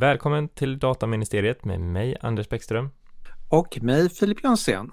[0.00, 2.90] Välkommen till Dataministeriet med mig, Anders Bäckström.
[3.48, 4.92] Och mig, Filip Jonsén.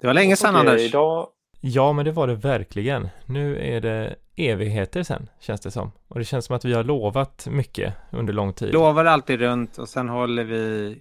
[0.00, 0.80] Det var länge sedan, Anders.
[0.80, 1.28] Idag...
[1.60, 3.08] Ja, men det var det verkligen.
[3.26, 5.92] Nu är det evigheter sen, känns det som.
[6.08, 8.72] Och det känns som att vi har lovat mycket under lång tid.
[8.72, 10.96] Lovar alltid runt och sen håller vi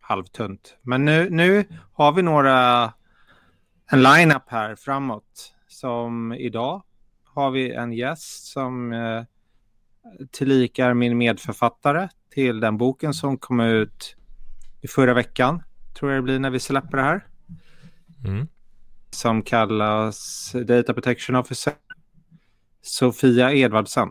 [0.00, 0.76] halvtunt.
[0.82, 2.92] Men nu, nu har vi några,
[3.90, 5.54] en line-up här framåt.
[5.68, 6.82] Som idag
[7.24, 9.22] har vi en gäst som eh,
[10.30, 14.16] tillika är min medförfattare till den boken som kom ut
[14.80, 15.62] i förra veckan.
[15.98, 17.26] Tror jag det blir när vi släpper det här.
[18.26, 18.48] Mm.
[19.10, 21.72] Som kallas Data Protection Officer.
[22.82, 24.08] Sofia Edvardsen.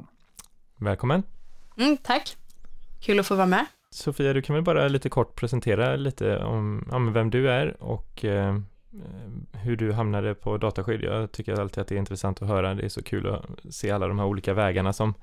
[0.78, 1.24] Välkommen.
[1.78, 2.38] Mm, tack.
[3.02, 3.66] Kul att få vara med.
[3.90, 8.26] Sofia, du kan väl bara lite kort presentera lite om, om vem du är och
[8.26, 8.60] eh,
[8.96, 11.04] Eh, hur du hamnade på dataskydd.
[11.04, 12.74] Jag tycker alltid att det är intressant att höra.
[12.74, 15.14] Det är så kul att se alla de här olika vägarna som,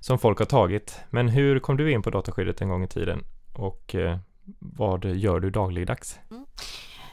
[0.00, 1.00] som folk har tagit.
[1.10, 4.18] Men hur kom du in på dataskyddet en gång i tiden och eh,
[4.58, 6.18] vad gör du dagligdags?
[6.30, 6.46] Mm.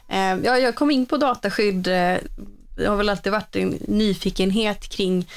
[0.08, 1.86] Eh, ja, jag kom in på dataskydd.
[1.86, 2.16] Eh,
[2.76, 5.28] det har väl alltid varit en nyfikenhet kring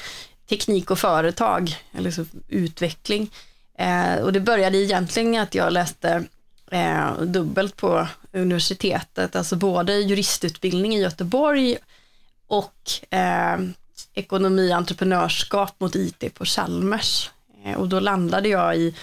[0.48, 3.30] teknik och företag, eller så utveckling.
[3.78, 6.24] Eh, och det började egentligen att jag läste
[6.70, 8.06] eh, dubbelt på
[8.38, 11.76] universitetet, alltså både juristutbildning i Göteborg
[12.46, 13.58] och eh,
[14.14, 17.30] ekonomi och entreprenörskap mot IT på Chalmers.
[17.64, 18.94] Eh, och då landade jag i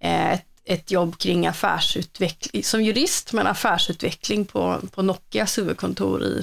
[0.00, 6.42] eh, ett, ett jobb kring affärsutveckling, som jurist, men affärsutveckling på, på Nokias huvudkontor i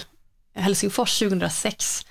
[0.54, 2.06] Helsingfors 2006,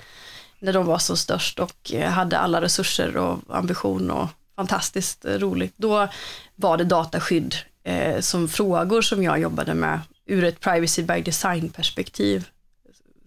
[0.59, 5.75] när de var som störst och eh, hade alla resurser och ambition och fantastiskt roligt.
[5.77, 6.09] Då
[6.55, 10.01] var det dataskydd eh, som frågor som jag jobbade med
[10.31, 12.49] ur ett privacy by design perspektiv,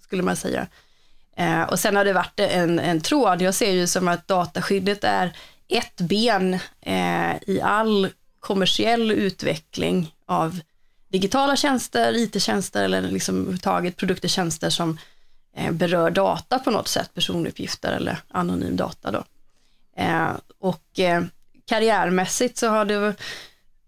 [0.01, 0.67] skulle man säga.
[1.37, 5.03] Eh, och sen har det varit en, en tråd, jag ser ju som att dataskyddet
[5.03, 5.37] är
[5.67, 8.09] ett ben eh, i all
[8.39, 10.59] kommersiell utveckling av
[11.07, 14.97] digitala tjänster, it-tjänster eller liksom överhuvudtaget produkter, tjänster som
[15.55, 19.23] eh, berör data på något sätt, personuppgifter eller anonym data då.
[19.97, 21.23] Eh, och eh,
[21.65, 23.15] karriärmässigt så har det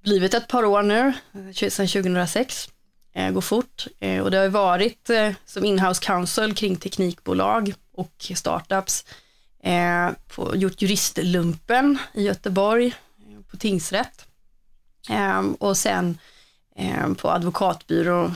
[0.03, 2.69] blivit ett par år nu, eh, sedan 2006.
[3.15, 8.31] Eh, gå fort eh, och det har varit eh, som inhouse counsel kring teknikbolag och
[8.35, 9.05] startups.
[10.27, 12.93] På, gjort juristlumpen i Göteborg
[13.51, 14.25] på tingsrätt.
[15.09, 16.17] Ehm, och sen
[16.75, 18.31] ehm, på advokatbyrå,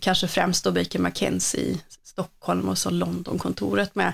[0.00, 4.12] kanske främst då Baker McKenzie i Stockholm och så Londonkontoret med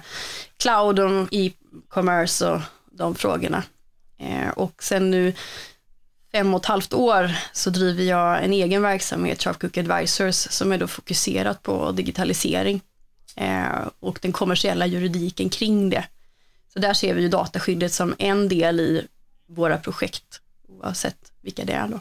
[0.56, 2.60] cloud och e-commerce och
[2.90, 3.62] de frågorna.
[4.54, 5.34] och sen nu
[6.32, 10.72] fem och ett halvt år så driver jag en egen verksamhet, Sharp Cook Advisors, som
[10.72, 12.80] är då fokuserat på digitalisering
[13.36, 16.04] eh, och den kommersiella juridiken kring det.
[16.72, 19.06] Så där ser vi ju dataskyddet som en del i
[19.48, 22.00] våra projekt, oavsett vilka det är då.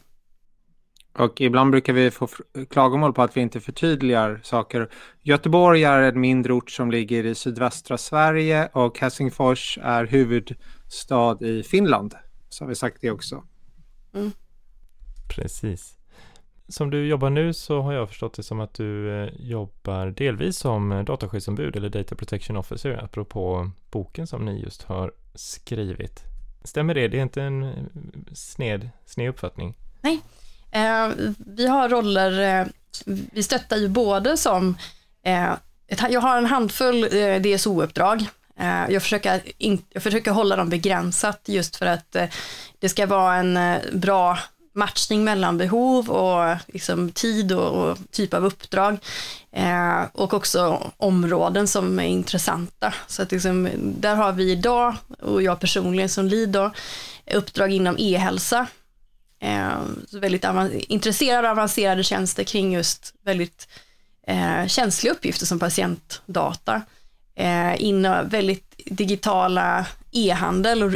[1.14, 2.28] Och ibland brukar vi få
[2.70, 4.90] klagomål på att vi inte förtydligar saker.
[5.22, 11.64] Göteborg är en mindre ort som ligger i sydvästra Sverige och Helsingfors är huvudstad i
[11.64, 12.16] Finland.
[12.50, 13.44] Så har vi sagt det också.
[14.14, 14.32] Mm.
[15.28, 15.96] Precis.
[16.68, 20.58] Som du jobbar nu så har jag förstått det som att du eh, jobbar delvis
[20.58, 26.24] som dataskyddsombud eller Data Protection Officer apropå boken som ni just har skrivit.
[26.64, 27.08] Stämmer det?
[27.08, 27.72] Det är inte en eh,
[28.34, 29.78] sned, sned uppfattning?
[30.02, 30.22] Nej,
[30.72, 32.68] eh, vi har roller, eh,
[33.32, 34.78] vi stöttar ju både som,
[35.24, 35.54] eh,
[35.88, 38.26] ett, jag har en handfull eh, DSO-uppdrag Eh,
[38.60, 42.26] Eh, jag försöker, in, jag försöker hålla dem begränsat just för att eh,
[42.80, 44.40] det ska vara en eh, bra
[44.74, 48.98] matchning mellan behov och liksom tid och, och typ av uppdrag.
[49.52, 52.94] Eh, och också områden som är intressanta.
[53.08, 56.72] Så att liksom, där har vi idag, och jag personligen som lead då,
[57.34, 58.68] uppdrag inom e-hälsa.
[59.42, 59.80] Eh,
[60.12, 63.68] väldigt intresserad av avancerade tjänster kring just väldigt
[64.28, 66.82] eh, känsliga uppgifter som patientdata
[67.40, 70.92] eh, inom väldigt digitala e-handel och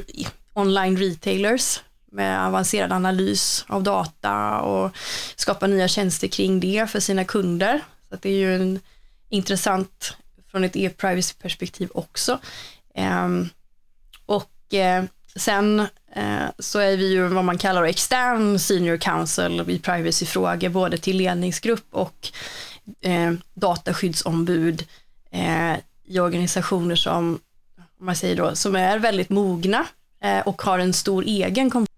[0.54, 1.80] online retailers
[2.12, 4.92] med avancerad analys av data och
[5.36, 7.82] skapa nya tjänster kring det för sina kunder.
[8.10, 8.80] Så det är ju en
[9.30, 10.18] intressant
[10.52, 12.40] från ett e-privacy perspektiv också.
[12.96, 13.30] Eh,
[14.26, 15.04] och eh,
[15.36, 15.80] sen
[16.16, 21.18] eh, så är vi ju vad man kallar extern senior counsel i privacyfrågor, både till
[21.18, 22.28] ledningsgrupp och
[23.02, 24.86] eh, dataskyddsombud
[25.32, 27.40] eh, i organisationer som,
[28.00, 29.86] om man säger då, som är väldigt mogna
[30.20, 31.90] eh, och har en stor egen kompetens.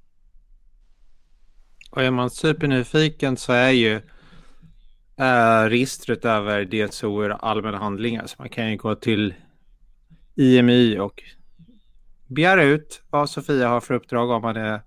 [1.92, 4.02] Och är man supernyfiken så är ju
[5.18, 8.28] äh, registret över DSO allmänna handlingar.
[8.28, 9.34] Så man kan ju gå till
[10.36, 11.24] IMI och
[12.28, 14.82] begära ut vad Sofia har för uppdrag om man är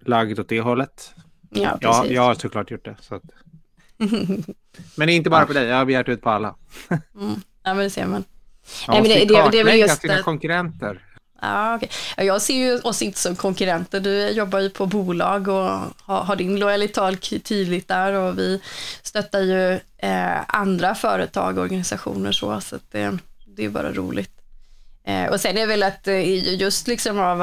[0.00, 1.14] lagd åt det hållet.
[1.50, 2.96] Ja, Ja, jag har såklart gjort det.
[3.00, 3.22] Så att...
[4.96, 6.56] Men det är inte bara på dig, jag har begärt ut på alla.
[7.14, 7.40] Mm.
[7.66, 8.24] Ja, men det ser man.
[8.86, 11.02] Jag Nej, men det- det- det är väl just sina konkurrenter.
[11.42, 11.80] Ja.
[12.16, 14.00] Ja, Jag ser ju oss inte som konkurrenter.
[14.00, 15.70] Du jobbar ju på bolag och
[16.04, 18.60] har, har din lojalitet tydligt där och vi
[19.02, 24.30] stöttar ju eh, andra företag och organisationer så, så att det, det är bara roligt.
[25.04, 27.42] Eh, och sen är det väl att eh, just liksom av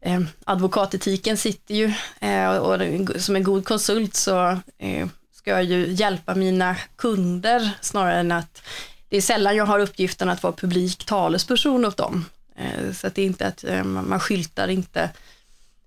[0.00, 4.48] eh, advokatetiken sitter ju eh, och den- som en god konsult så
[4.78, 8.62] eh, ska jag ju hjälpa mina kunder snarare än att
[9.08, 12.24] det är sällan jag har uppgiften att vara publik talesperson åt dem.
[12.56, 15.02] Eh, Så att det är inte att eh, man skyltar inte,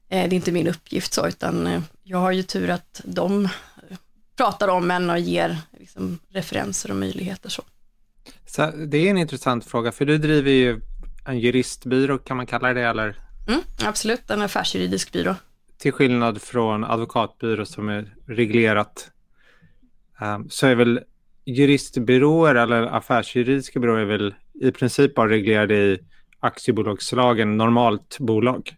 [0.10, 3.50] eh, det är inte min uppgift så, utan jag har ju tur att de
[4.36, 7.64] pratar om en och ger liksom, referenser och möjligheter så.
[8.46, 10.82] Så det är en intressant fråga, för du driver ju
[11.26, 13.20] en juristbyrå, kan man kalla det, eller?
[13.48, 15.36] Mm, absolut, en affärsjuridisk byrå.
[15.78, 19.12] Till skillnad från advokatbyrå som är reglerat.
[20.50, 21.00] så är väl
[21.54, 26.00] juristbyråer eller affärsjuridiska byråer är väl i princip bara reglerade i
[26.40, 28.76] aktiebolagslagen, normalt bolag.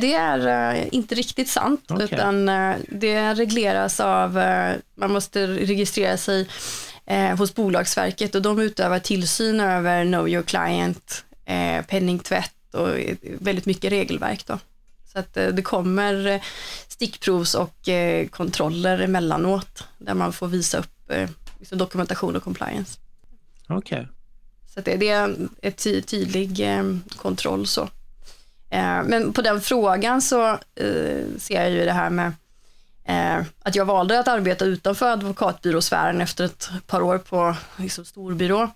[0.00, 2.08] Det är eh, inte riktigt sant, Okej.
[2.12, 6.48] utan eh, det regleras av, eh, man måste registrera sig
[7.38, 11.24] hos Bolagsverket och de utövar tillsyn över Know Your Client,
[11.88, 12.88] penningtvätt och
[13.20, 14.46] väldigt mycket regelverk.
[14.46, 14.58] Då.
[15.12, 16.40] Så att det kommer
[16.88, 17.88] stickprovs och
[18.30, 21.12] kontroller emellanåt där man får visa upp
[21.62, 22.98] liksom dokumentation och compliance.
[23.68, 24.08] Okej.
[24.74, 26.84] Så att det, det är ett ty tydlig eh,
[27.16, 27.82] kontroll så.
[28.70, 32.32] Eh, men på den frågan så eh, ser jag ju det här med
[33.04, 38.70] eh, att jag valde att arbeta utanför advokatbyråsfären efter ett par år på liksom, storbyrå.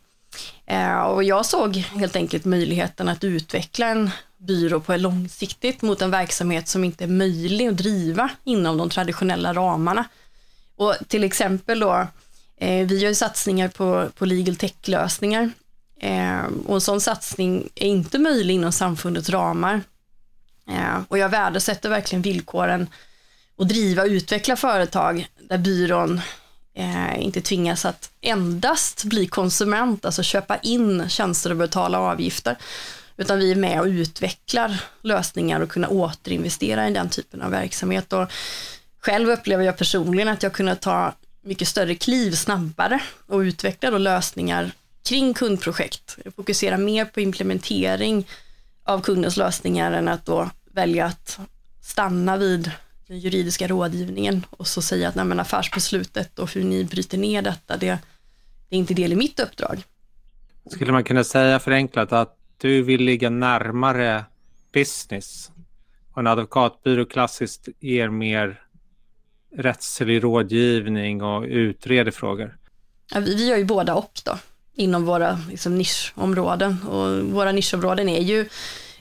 [0.67, 6.11] Eh, och jag såg helt enkelt möjligheten att utveckla en byrå på långsiktigt mot en
[6.11, 10.05] verksamhet som inte är möjlig att driva inom de traditionella ramarna.
[10.77, 12.07] Och till exempel då,
[12.61, 15.51] Eh, vi gör satsningar på, på legal tech-lösningar
[16.01, 19.81] Eh, och en sån satsning är inte möjlig inom samfundets ramar.
[20.71, 22.89] Eh, och jag värdesätter verkligen villkoren
[23.59, 26.21] att driva och utveckla företag där byrån
[26.75, 32.57] eh, inte tvingas att endast bli konsument, alltså köpa in tjänster och betala avgifter,
[33.17, 38.13] utan vi är med och utvecklar lösningar och kunna återinvestera i den typen av verksamhet.
[38.13, 38.33] Och
[38.99, 41.15] själv upplever jag personligen att jag kunnat ta
[41.47, 44.71] mycket större kliv snabbare och utveckla då lösningar
[45.05, 46.19] kring kundprojekt.
[46.37, 48.27] Fokusera mer på implementering
[48.85, 51.39] av kundens lösningar än att då välja att
[51.81, 52.71] stanna vid
[53.07, 57.43] den juridiska rådgivningen och så säga att nej, men affärsbeslutet och hur ni bryter ner
[57.43, 57.99] detta, det,
[58.69, 59.83] det är inte del i mitt uppdrag.
[60.71, 64.25] Skulle man kunna säga förenklat att du vill ligga närmare
[64.73, 65.51] business
[66.13, 68.66] och en advokatbyrå klassiskt ger mer
[69.57, 72.57] rättslig rådgivning och utreder frågor?
[73.15, 74.39] Ja, vi, vi gör ju båda och då
[74.75, 78.49] inom våra liksom, nischområden och våra nischområden är ju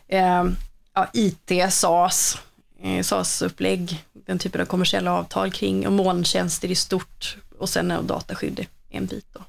[0.07, 0.45] eh,
[0.93, 2.37] ja, IT, SaaS,
[2.83, 8.01] eh, SaaS-upplägg, den typen av kommersiella avtal kring och molntjänster i stort och sen är
[8.01, 9.39] dataskydd en bit då.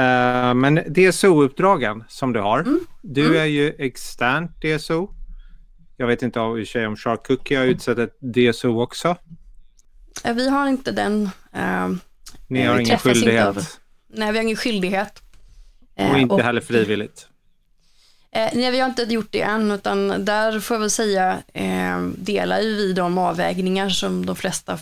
[0.00, 2.80] Eh, men DSO-uppdragen som du har, Mm.
[3.02, 3.36] du Mm.
[3.40, 5.10] är ju externt DSO.
[5.96, 9.16] Jag vet inte av- i sig om Shark Cookie har utsett ett DSO också.
[10.26, 11.88] Eh, vi har inte den, eh,
[12.48, 13.68] Ni Eh, har vi ingen skyldighet av-
[14.14, 15.22] nej vi har ingen skyldighet.
[15.98, 17.26] Eh, och inte heller frivilligt.
[18.32, 22.00] Eh, nej, vi har inte gjort det än, utan där får jag väl säga, eh,
[22.16, 24.78] delar ju vi de avvägningar som de flesta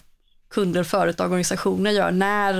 [0.50, 2.10] kunder, företag och organisationer gör.
[2.10, 2.58] När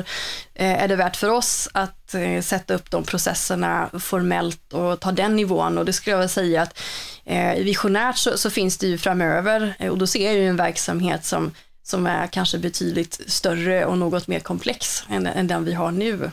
[0.55, 5.12] eh, är det värt för oss att eh, sätta upp de processerna formellt och ta
[5.12, 5.79] den nivån?
[5.79, 6.81] Och det skulle jag väl säga att
[7.25, 10.57] eh, visionärt så, så finns det ju framöver eh, och då ser jag ju en
[10.57, 11.53] verksamhet som,
[11.85, 16.31] som är kanske betydligt större och något mer komplex än, än den vi har nu.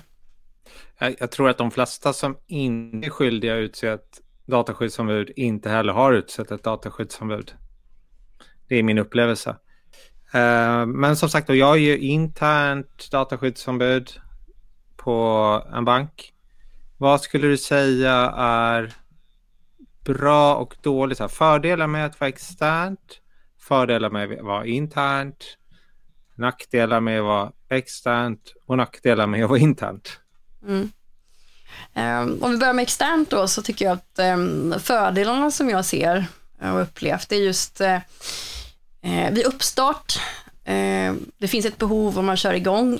[0.99, 5.69] Jag, jag tror att de flesta som inte är skyldiga att utse ett dataskyddsombud inte
[5.69, 7.53] heller har utsett ett dataskyddsombud.
[8.67, 9.49] Det är min upplevelse.
[10.35, 14.11] Uh, men som sagt, då, jag är ju internt dataskyddsombud
[14.97, 16.33] på en bank.
[16.97, 18.93] Vad skulle du säga är
[20.03, 21.31] bra och dåligt?
[21.31, 23.20] Fördelar med att vara externt,
[23.61, 25.57] fördelar med att vara internt,
[26.35, 30.19] nackdelar med att vara externt och nackdelar med att vara internt.
[30.67, 30.91] Mm.
[31.95, 35.85] Um, om vi börjar med externt då så tycker jag att um, fördelarna som jag
[35.85, 36.25] ser
[36.59, 37.97] och upplevt är just uh,
[39.31, 40.19] vid uppstart,
[40.69, 42.99] uh, det finns ett behov om man kör igång,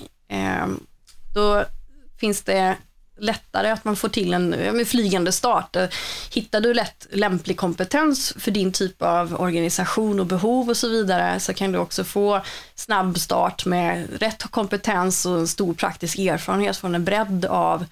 [1.34, 1.66] då
[2.20, 2.78] finns det
[3.18, 5.76] lättare att man får till en med flygande start.
[5.76, 5.88] Eh,
[6.34, 11.40] hittar du lätt lämplig kompetens för din typ av organisation och behov och så vidare
[11.40, 12.42] så kan du också få
[12.76, 17.86] snabb start med rätt kompetens och en stor praktisk erfarenhet från en bredd av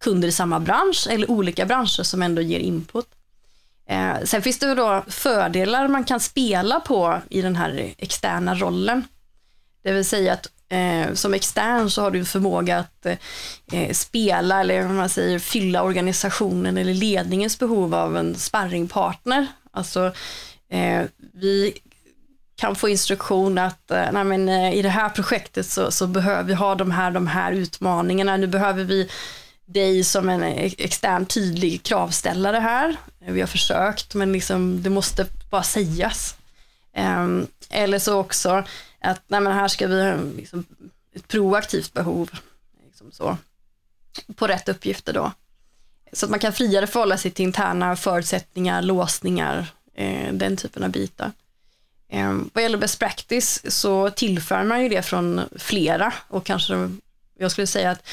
[0.00, 3.06] kunder i samma bransch eller olika branscher som ändå ger input.
[3.88, 9.04] Eh, sen finns det då fördelar man kan spela på i den här externa rollen.
[9.82, 13.06] Det vill säga att eh, som extern så har du förmåga att
[13.72, 19.46] eh, spela eller om man säger fylla organisationen eller ledningens behov av en sparringpartner.
[19.70, 20.12] Alltså
[20.70, 21.02] eh,
[21.32, 21.74] vi
[22.56, 26.42] kan få instruktion att eh, nej men, eh, i det här projektet så, så behöver
[26.42, 28.36] vi ha de här, de här utmaningarna.
[28.36, 29.10] Nu behöver vi
[29.66, 32.96] dig som en extern tydlig kravställare här.
[33.26, 36.36] Vi har försökt men liksom, det måste bara sägas.
[36.96, 38.64] Ehm, eller så också
[39.04, 40.64] att nej men här ska vi ha liksom,
[41.14, 42.30] ett proaktivt behov
[42.86, 43.36] liksom så,
[44.34, 45.32] på rätt uppgifter då.
[46.12, 50.90] Så att man kan friare förhålla sig till interna förutsättningar, låsningar, eh, den typen av
[50.90, 51.32] bitar.
[52.08, 56.90] Eh, vad gäller best practice så tillför man ju det från flera och kanske
[57.38, 58.08] jag skulle säga att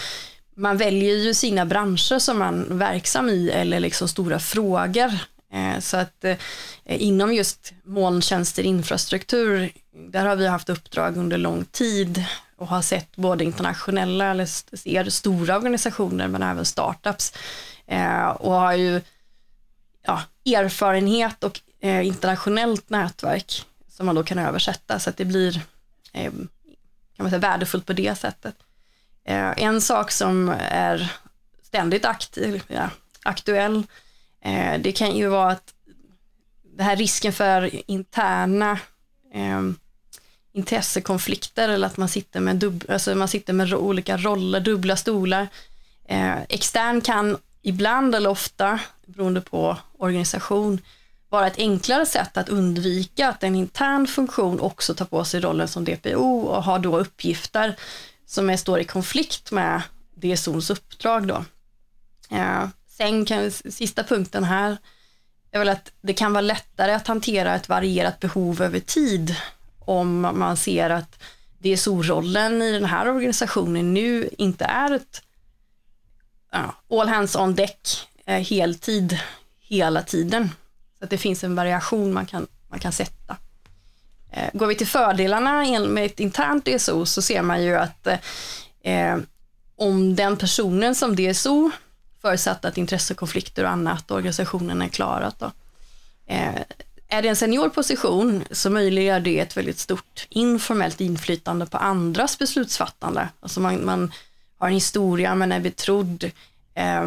[0.55, 5.11] man väljer ju sina branscher som man är verksam i eller liksom stora frågor.
[5.51, 6.37] Eh, så att eh,
[6.85, 12.25] inom just molntjänster infrastruktur, där har vi haft uppdrag under lång tid
[12.57, 14.45] och har sett både internationella eller
[14.77, 17.33] ser stora organisationer men även startups
[17.87, 19.01] eh, och har ju
[20.05, 25.61] ja, erfarenhet och internationellt nätverk som man då kan översätta så att det blir
[26.13, 26.49] kan
[27.17, 28.55] man säga, värdefullt på det sättet.
[29.57, 31.13] En sak som är
[31.63, 32.89] ständigt aktiv, ja,
[33.23, 33.83] aktuell,
[34.45, 35.73] Eh, det kan ju vara att
[36.77, 38.79] det här risken för interna
[39.33, 39.61] eh,
[40.53, 45.47] intressekonflikter eller att man sitter med, dub, alltså man sitter med olika roller, dubbla stolar.
[46.07, 50.79] Eh, extern kan ibland eller ofta, beroende på organisation,
[51.29, 55.67] vara ett enklare sätt att undvika att en intern funktion också tar på sig rollen
[55.67, 57.75] som DPO och har då uppgifter
[58.25, 59.81] som är, står i konflikt med
[60.15, 61.45] DSOns uppdrag då.
[62.29, 62.67] Eh,
[63.01, 64.77] sen kan, sista punkten här
[65.51, 69.35] är väl att det kan vara lättare att hantera ett varierat behov över tid
[69.79, 71.23] om man ser att
[71.59, 75.21] DSO-rollen i den här organisationen nu inte är ett
[76.51, 79.19] ja, all hands on deck, eh, heltid,
[79.59, 80.49] hela tiden.
[80.97, 83.37] Så att det finns en variation man kan, man kan sätta.
[84.31, 88.07] Eh, går vi till fördelarna med ett internt DSO så ser man ju att
[88.81, 89.17] eh,
[89.75, 91.71] om den personen som DSO,
[92.21, 95.51] förutsatt att intressekonflikter och annat, organisationen är klarat då,
[96.25, 96.61] eh,
[97.07, 102.39] är det en senior position så möjliggör det ett väldigt stort informellt inflytande på andras
[102.39, 103.29] beslutsfattande.
[103.39, 104.11] Alltså man, man
[104.57, 106.31] har en historia, man är betrodd,
[106.75, 107.03] eh,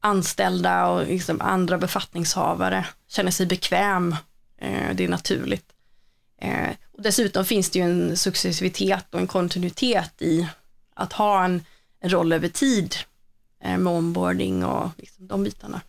[0.00, 4.16] anställda och liksom andra befattningshavare känner sig bekväm,
[4.60, 5.66] eh, det är naturligt.
[6.40, 10.48] Eh, och dessutom finns det ju en successivitet och en kontinuitet i
[10.94, 11.64] att ha en,
[12.00, 12.94] en roll över tid
[13.60, 15.80] Eh, med onboarding och liksom de bitarna.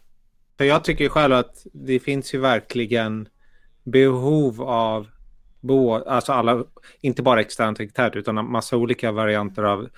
[0.58, 3.28] För jag tycker själv att det finns ju verkligen
[3.84, 5.08] behov av
[5.60, 6.64] både, alltså alla,
[7.02, 9.90] inte bara externt och internt utan massa olika varianter av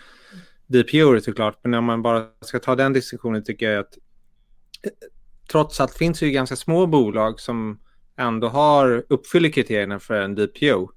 [0.68, 1.60] DPO såklart.
[1.62, 3.98] Men när man bara ska ta den diskussionen tycker jag att
[5.51, 7.80] trots allt finns det ju ganska små bolag som
[8.18, 10.92] ändå har, uppfyller kriterierna för en DPO.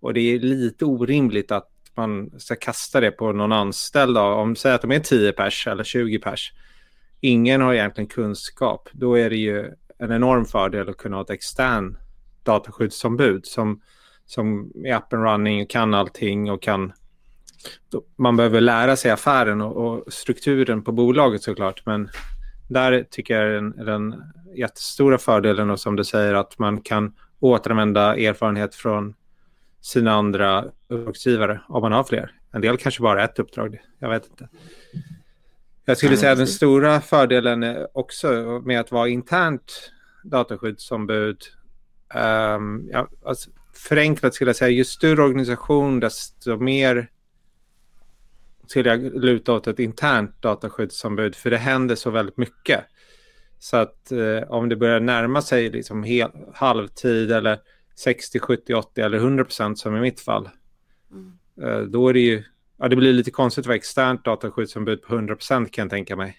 [0.00, 4.14] Och det är lite orimligt att man ska kasta det på någon anställd.
[4.14, 4.20] Då.
[4.20, 6.52] Om säg att de är 10 pers eller 20 pers.
[7.20, 8.88] Ingen har egentligen kunskap.
[8.92, 11.98] Då är det ju en enorm fördel att kunna ha ett extern
[12.42, 13.80] dataskyddsombud som,
[14.26, 16.92] som är up and running och kan allting och kan
[18.16, 21.86] man behöver lära sig affären och, och, strukturen på bolaget såklart.
[21.86, 22.08] Men
[22.68, 24.22] där tycker jag den, den
[24.56, 29.14] jättestora fördelen och som du säger att man kan återanvända erfarenhet från
[29.80, 32.30] sina andra uppdragsgivare om man har fler.
[32.52, 34.48] En del kanske bara ett uppdrag, jag vet inte.
[35.84, 38.28] Jag skulle säga att den stora fördelen också
[38.64, 39.92] med att vara internt
[40.24, 41.42] dataskyddsombud,
[42.14, 47.10] um, ja, alltså förenklat skulle jag säga, ju större organisation desto mer
[48.66, 52.84] skulle jag luta åt ett internt dataskyddsombud för det händer så väldigt mycket.
[53.58, 57.58] Så att eh, om det börjar närma sig liksom hel, halvtid eller
[58.04, 60.48] 60, 70, 80 eller 100 procent som i mitt fall.
[61.10, 61.38] Mm.
[61.62, 62.44] Eh, då är det ju,
[62.76, 66.16] ja det blir lite konstigt att vara externt dataskyddsombud på 100 procent kan jag tänka
[66.16, 66.36] mig.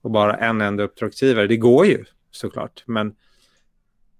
[0.00, 1.46] Och bara en enda uppdragsgivare.
[1.46, 3.14] Det går ju såklart, men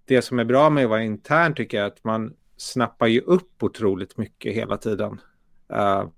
[0.04, 3.20] det som är bra med att vara intern tycker jag är att man snappar ju
[3.20, 5.20] upp otroligt mycket hela tiden.
[5.72, 6.08] Uh,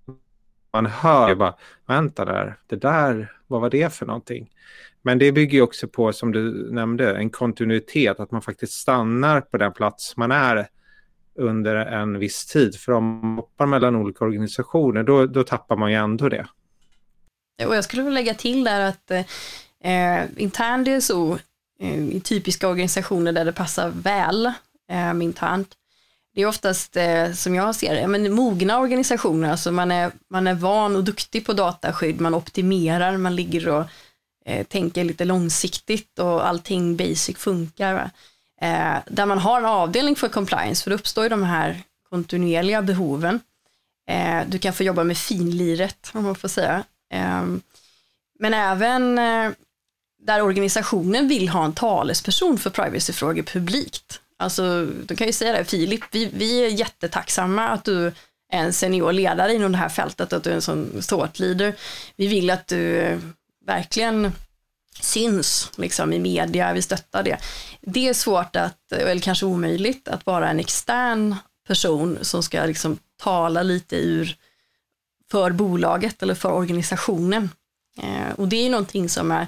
[0.72, 1.54] man hör bara,
[1.86, 4.50] vänta där, det där vad var det för någonting?
[5.04, 9.56] Men det bygger också på, som du nämnde, en kontinuitet, att man faktiskt stannar på
[9.56, 10.68] den plats man är
[11.38, 12.76] under en viss tid.
[12.76, 16.46] För om man hoppar mellan olika organisationer, då, då tappar man ju ändå det.
[17.66, 19.10] Och jag skulle vilja lägga till där att
[19.84, 21.38] eh, intern DSO
[21.80, 24.46] eh, i typiska organisationer där det passar väl
[24.90, 25.74] eh, internt,
[26.34, 30.46] det är oftast, eh, som jag ser det, men mogna organisationer, alltså man är, man
[30.46, 33.84] är van och duktig på dataskydd, man optimerar, man ligger och
[34.44, 38.10] eh, tänker lite långsiktigt och allting basic funkar.
[38.60, 42.82] Eh, där man har en avdelning för compliance, för då uppstår ju de här kontinuerliga
[42.82, 43.40] behoven.
[44.08, 46.84] Eh, du kan få jobba med finliret, om man får säga.
[47.10, 47.60] Ehm,
[48.38, 49.50] men även eh,
[50.22, 54.20] där organisationen vill ha en talesperson för privacyfrågor publikt.
[54.36, 58.12] Alltså, de kan ju säga det, Filip, vi, vi är jättetacksamma att du är
[58.50, 61.74] en senior ledare inom det här fältet, att du är en sån thought leader.
[62.16, 63.18] Vi vill att du eh,
[63.66, 64.32] verkligen
[65.00, 67.38] syns liksom, i media, vi stöttar det.
[67.80, 72.98] Det är svårt att, eller kanske omöjligt, att vara en extern person som ska liksom
[73.16, 74.36] tala lite ur
[75.30, 77.50] för bolaget eller för organisationen.
[78.02, 79.46] Eh, och det är någonting som är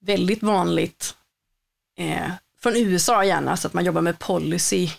[0.00, 1.14] väldigt vanligt
[1.98, 2.30] eh,
[2.62, 4.90] från USA gärna, så att man jobbar med policy,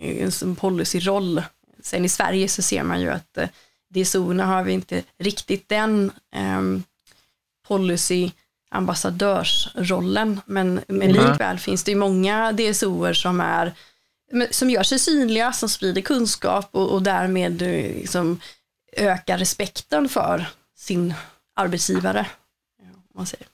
[0.00, 1.42] eh, en policyroll.
[1.82, 3.48] Sen i Sverige så ser man ju att eh,
[3.94, 6.62] DSO-erna har vi inte riktigt den eh,
[7.68, 8.30] policy
[8.70, 11.30] ambassadörsrollen, men, men mm.
[11.30, 13.72] likväl finns det ju många DSO-er som är
[14.50, 18.40] som gör sig synliga, som sprider kunskap och, och därmed eh, liksom
[18.96, 21.14] ökar respekten för sin
[21.56, 22.26] arbetsgivare.
[23.14, 23.46] Man säger.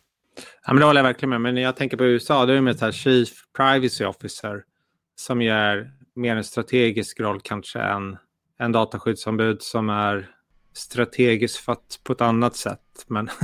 [0.66, 1.40] Ja, men det håller jag verkligen med.
[1.40, 4.62] Men jag tänker på USA, då är det med så här Chief Privacy Officer
[5.16, 8.16] som gör mer en strategisk roll kanske än
[8.58, 10.30] en dataskyddsombud som är
[10.74, 13.04] strategiskt fatt på ett annat sätt.
[13.06, 13.30] Men...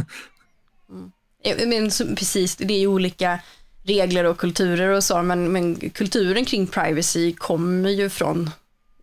[0.90, 1.68] Mm.
[1.68, 3.40] men precis, det är ju olika
[3.86, 8.50] regler och kulturer och så, men, men kulturen kring privacy kommer ju från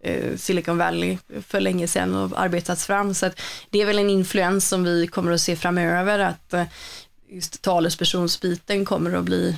[0.04, 3.14] eh, Silicon Valley för länge sedan och arbetats fram.
[3.14, 3.30] Så
[3.70, 6.64] det är väl en influens som vi kommer att se framöver, att eh,
[7.30, 9.56] just talespersonsbiten kommer att bli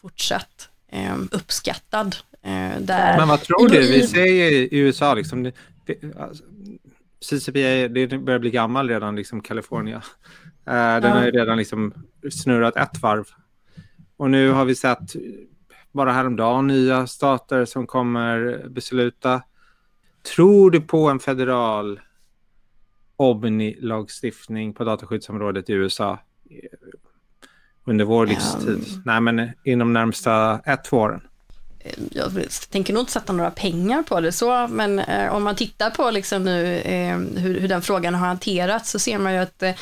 [0.00, 2.16] fortsatt eh, uppskattad.
[2.42, 3.80] Eh, där Men vad tror du?
[3.80, 5.52] Vi ser ju i USA, liksom, det,
[5.86, 6.44] det, alltså,
[7.20, 10.02] CCPA det börjar bli gammal redan, liksom California.
[10.66, 11.08] Eh, den ja.
[11.08, 11.94] har ju redan liksom
[12.30, 13.24] snurrat ett varv.
[14.16, 15.16] Och nu har vi sett
[15.92, 19.42] bara häromdagen nya stater som kommer besluta.
[20.34, 22.00] Tror du på en federal
[23.16, 26.18] OBNI-lagstiftning på dataskyddsområdet i USA?
[27.86, 28.68] under vår livstid?
[28.68, 31.20] Um, Nej, men inom närmsta ett, två åren.
[32.10, 32.32] Jag
[32.70, 36.10] tänker nog inte sätta några pengar på det så, men eh, om man tittar på
[36.10, 39.74] liksom nu eh, hur, hur, den frågan har hanterats så ser man ju att eh,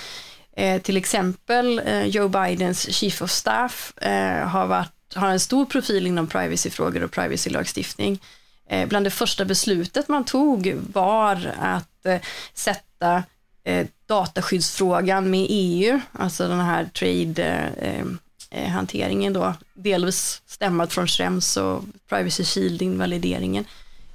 [0.56, 5.66] Eh, till exempel eh, Joe Bidens chief of staff eh, har, varit, har en stor
[5.66, 8.20] profil inom privacyfrågor och privacylagstiftning.
[8.68, 12.20] Eh, bland det första beslutet man tog var att eh,
[12.54, 13.22] sätta
[13.64, 17.70] eh, dataskyddsfrågan med EU, alltså den här trade
[18.50, 23.64] eh, hanteringen då, delvis stämmat från Schrems och privacy shielding, valideringen,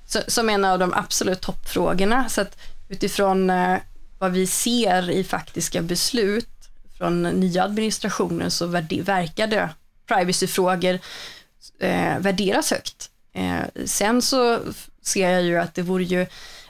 [0.05, 2.29] så, som en av de absolut toppfrågorna.
[2.29, 2.57] Så att
[2.89, 3.77] utifrån eh,
[4.19, 6.49] vad vi ser i faktiska beslut
[6.97, 9.69] från nya administrationer så verkade
[10.07, 10.99] privacyfrågor
[11.79, 13.09] eh, värderas högt.
[13.33, 14.59] Eh, sen så
[15.01, 16.25] ser jag ju att det vore ju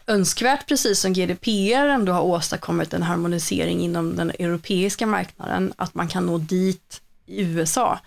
[0.07, 6.07] önskvärt, precis som GDPR ändå har åstadkommit en harmonisering inom den europeiska marknaden, att man
[6.07, 7.99] kan nå dit i USA.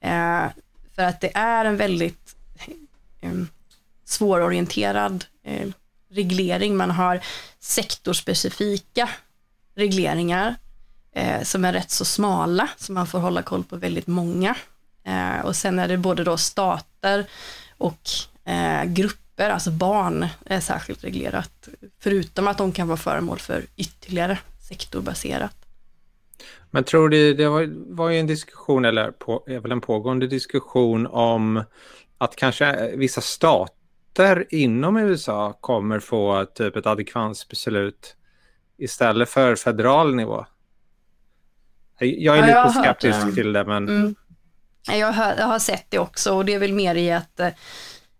[0.00, 0.44] Eh,
[0.94, 2.36] för att det är en väldigt
[3.20, 3.32] eh,
[4.04, 5.68] svårorienterad eh,
[6.16, 6.76] reglering.
[6.76, 7.20] Man har
[7.60, 9.08] sektorspecifika
[9.74, 10.54] regleringar
[11.12, 14.56] eh, som är rätt så smala, så man får hålla koll på väldigt många.
[15.04, 17.26] Eh, och sen är det både då stater
[17.78, 18.00] och
[18.44, 21.68] eh, grupper grupper, alltså barn, är särskilt reglerat.
[22.00, 25.54] Förutom att de kan vara föremål för ytterligare sektorbaserat.
[26.70, 30.26] Men tror du, det var, var ju en diskussion, eller på, är väl en pågående
[30.26, 31.64] diskussion om
[32.18, 33.75] att kanske vissa stater
[34.50, 38.16] inom USA kommer få typ ett adekvansbeslut
[38.78, 40.46] istället för federal nivå.
[41.98, 43.88] Jag är ja, lite jag skeptisk till det, men...
[43.88, 44.14] Mm.
[44.88, 47.48] Jag, har, jag har sett det också och det är väl mer i att eh,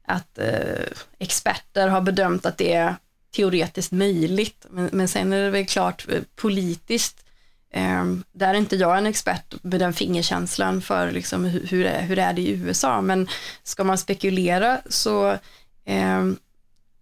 [0.07, 0.87] att eh,
[1.19, 2.95] experter har bedömt att det är
[3.37, 4.67] teoretiskt möjligt.
[4.71, 7.25] Men, men sen är det väl klart eh, politiskt,
[7.73, 12.03] eh, där är inte jag en expert med den fingerkänslan för liksom hur, hur, är,
[12.03, 13.29] hur är det i USA, men
[13.63, 15.39] ska man spekulera så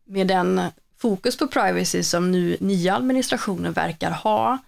[0.07, 0.61] med den
[0.99, 4.59] fokus på privacy som nu nya administrationer verkar ha,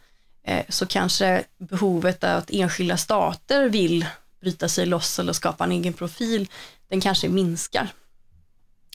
[0.44, 4.06] eh, så kanske behovet av att enskilda stater vill
[4.40, 6.48] bryta sig loss eller skapa en egen profil,
[6.88, 7.88] den kanske minskar.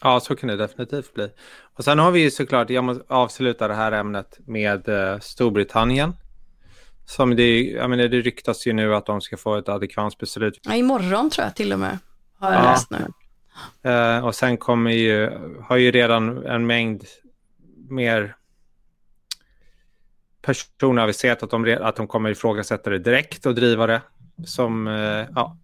[0.02, 1.30] Ja, så kan det definitivt bli.
[1.78, 6.14] Och sen har vi ju såklart, jag måste avsluta det här ämnet med eh, Storbritannien.
[7.06, 10.60] Som det, jag menar, det ryktas ju nu att de ska få ett adekvansbeslut.
[10.62, 11.98] Ja, imorgon tror jag till och med,
[12.40, 12.72] har jag ja.
[12.72, 13.08] läst nu.
[13.84, 15.30] Eh, och sen kommer ju,
[15.64, 17.04] har ju redan en mängd
[17.90, 18.36] mer
[20.42, 24.02] personer aviserat att de, att de kommer ifrågasätta det direkt och driva det
[24.46, 25.58] som eh, ja,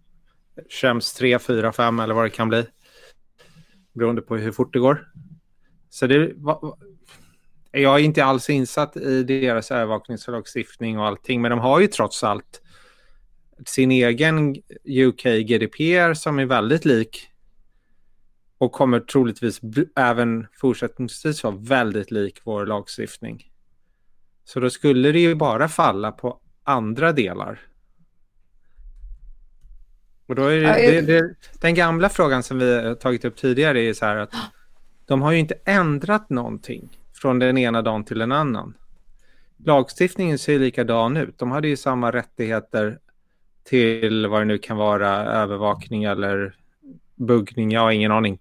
[0.68, 2.66] Schrems 3, 4, 5 eller vad det kan bli.
[3.92, 5.08] Beroende på hur fort det går.
[5.90, 6.76] Så det, va,
[7.70, 12.24] jag är inte alls insatt i deras övervakningslagstiftning och allting, men de har ju trots
[12.24, 12.62] allt
[13.66, 17.28] sin egen UK GDPR som är väldigt lik
[18.58, 19.60] och kommer troligtvis
[19.96, 23.44] även fortsättningsvis vara väldigt lik vår lagstiftning.
[24.44, 27.60] Så då skulle det ju bara falla på andra delar.
[30.26, 33.80] Och då är det, det, det, den gamla frågan som vi har tagit upp tidigare
[33.80, 34.34] är så här att
[35.06, 38.74] de har ju inte ändrat någonting från den ena dagen till en annan.
[39.56, 41.38] Lagstiftningen ser likadan ut.
[41.38, 42.98] De hade ju samma rättigheter
[43.64, 46.57] till vad det nu kan vara, övervakning eller
[47.18, 48.38] buggning, jag har ingen aning,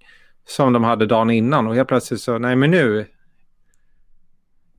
[0.47, 3.05] som de hade dagen innan och helt plötsligt så, nej men nu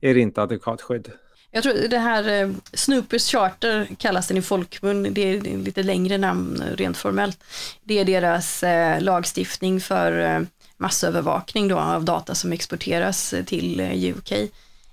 [0.01, 1.11] är det inte adekvat skydd.
[1.51, 6.17] Jag tror det här eh, Snoopers Charter kallas den i folkmun, det är lite längre
[6.17, 7.43] namn rent formellt.
[7.83, 10.41] Det är deras eh, lagstiftning för eh,
[10.77, 14.31] massövervakning då av data som exporteras eh, till eh, UK.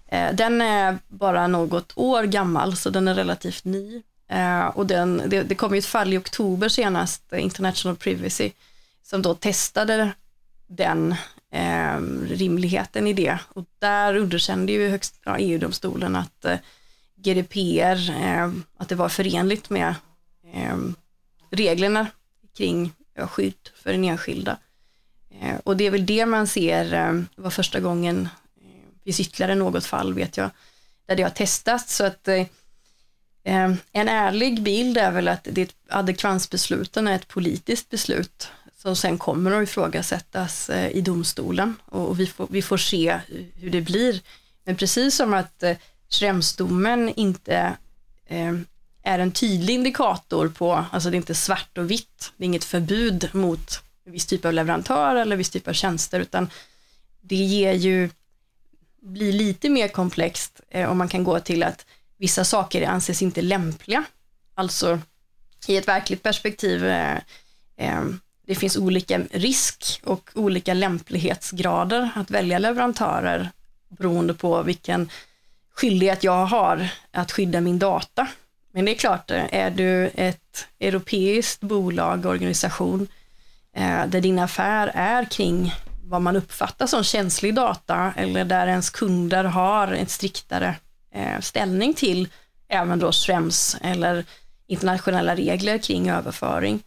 [0.08, 4.02] Eh, den är bara något år gammal så den är relativt ny.
[4.28, 8.52] Eh, och den, det, det kom ju ett fall i oktober senast, eh, International Privacy,
[9.06, 10.12] som då testade
[10.66, 11.14] den
[11.50, 13.38] eh, rimligheten i det.
[13.48, 16.58] Och där underkände ju högst, ja, EU-domstolen att eh,
[17.16, 19.94] GDPR, eh, att det var förenligt med
[20.54, 20.76] eh,
[21.50, 22.06] reglerna
[22.56, 24.58] kring ja, skydd för den enskilda.
[25.40, 28.28] Eh, och det är väl det man ser eh, var första gången,
[28.60, 30.50] eh, finns ytterligare något fall vet jag,
[31.06, 31.96] där det har testats.
[31.96, 32.46] Så att eh,
[33.44, 38.50] eh, en ärlig bild är väl att det adekvansbesluten är ett politiskt beslut
[38.86, 43.18] som sen kommer att ifrågasättas eh, i domstolen och vi får, vi får se
[43.54, 44.20] hur det blir.
[44.64, 45.76] Men precis som att eh,
[46.08, 47.76] Schremsdomen inte
[48.26, 48.54] eh,
[49.02, 52.64] är en tydlig indikator på, alltså det är inte svart och vitt, det är inget
[52.64, 56.50] förbud mot en viss typ av leverantör eller viss typ av tjänster, utan
[57.20, 58.10] det ger ju,
[59.02, 61.86] blir lite mer komplext eh, om man kan gå till att
[62.18, 64.04] vissa saker anses inte lämpliga.
[64.54, 65.00] Alltså
[65.66, 66.84] i ett verkligt perspektiv
[68.46, 73.50] det finns olika risk och olika lämplighetsgrader att välja leverantörer
[73.88, 75.10] beroende på vilken
[75.74, 78.28] skyldighet jag har att skydda min data.
[78.72, 83.08] Men det är klart, är du ett europeiskt bolag, organisation,
[83.72, 88.90] eh, där din affär är kring vad man uppfattar som känslig data eller där ens
[88.90, 90.74] kunder har en striktare
[91.14, 92.28] eh, ställning till
[92.68, 94.24] även då SREMS eller
[94.66, 96.82] internationella regler kring överföring,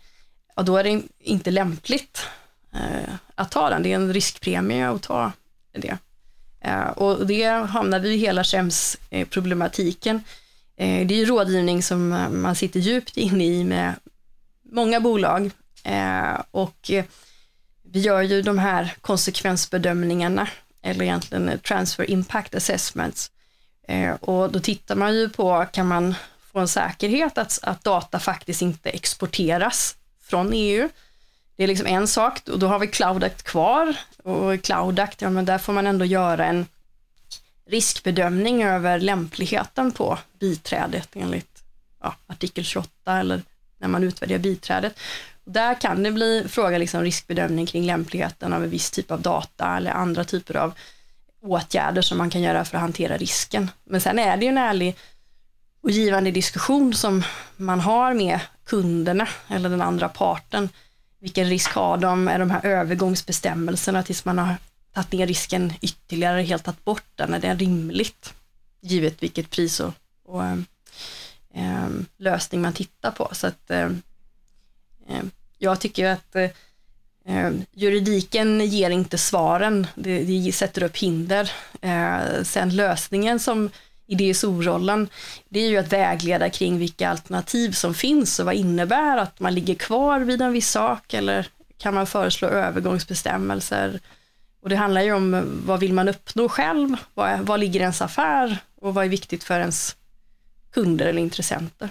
[0.59, 2.27] ja, då är det inte lämpligt
[2.73, 3.83] eh, att ta den.
[3.83, 5.31] Det är en riskpremie att ta
[5.71, 5.97] det.
[6.61, 10.23] Eh, och det hamnar vi i hela skämsproblematiken.
[10.77, 13.93] Eh, det är ju rådgivning som eh, man sitter djupt inne i med
[14.71, 15.51] många bolag
[15.83, 17.05] eh, och eh,
[17.83, 20.47] vi gör ju de här konsekvensbedömningarna
[20.81, 23.31] eller egentligen transfer impact assessments.
[23.87, 26.15] Eh, och då tittar man ju på, kan man
[26.51, 29.95] få en säkerhet att, att data faktiskt inte exporteras
[30.29, 30.89] från EU.
[31.55, 35.21] Det är liksom en sak och då har vi Cloud Act kvar och Cloud Act,
[35.21, 36.65] ja men där får man ändå göra en
[37.65, 41.63] riskbedömning över lämpligheten på biträdet enligt
[42.01, 43.41] ja, artikel 28 eller
[43.77, 44.99] när man utvärderar biträdet.
[45.45, 49.77] Där kan det bli fråga liksom riskbedömning kring lämpligheten av en viss typ av data
[49.77, 50.73] eller andra typer av
[51.41, 53.71] åtgärder som man kan göra för att hantera risken.
[53.83, 54.95] Men sen är det ju en ärlig
[55.81, 57.23] och givande diskussion som
[57.55, 58.39] man har med
[58.69, 60.69] kunderna eller den andra parten.
[61.19, 62.27] Vilken risk har de?
[62.27, 64.55] Är de här övergångsbestämmelserna tills man har
[64.93, 67.33] tagit ner risken ytterligare, helt tagit bort den?
[67.33, 68.33] Är det rimligt?
[68.81, 69.93] Givet vilket pris och,
[70.25, 70.57] och eh,
[71.53, 73.29] eh lösning man tittar på.
[73.31, 73.89] Så att eh,
[75.07, 75.23] eh
[75.57, 76.49] jag tycker att eh,
[77.25, 81.51] eh, juridiken ger inte svaren, det, det sätter upp hinder.
[82.43, 83.69] sen lösningen som
[84.09, 85.09] i DSO-rollen,
[85.49, 89.55] det är ju att vägleda kring vilka alternativ som finns och vad innebär att man
[89.55, 93.99] ligger kvar vid en viss sak eller kan man föreslå övergångsbestämmelser?
[94.61, 96.95] Och det handlar ju om eh, vad vill man uppnå själv?
[97.13, 99.95] Vad, vad ligger ens affär och vad är viktigt för ens
[100.71, 101.89] kunder eller intressenter.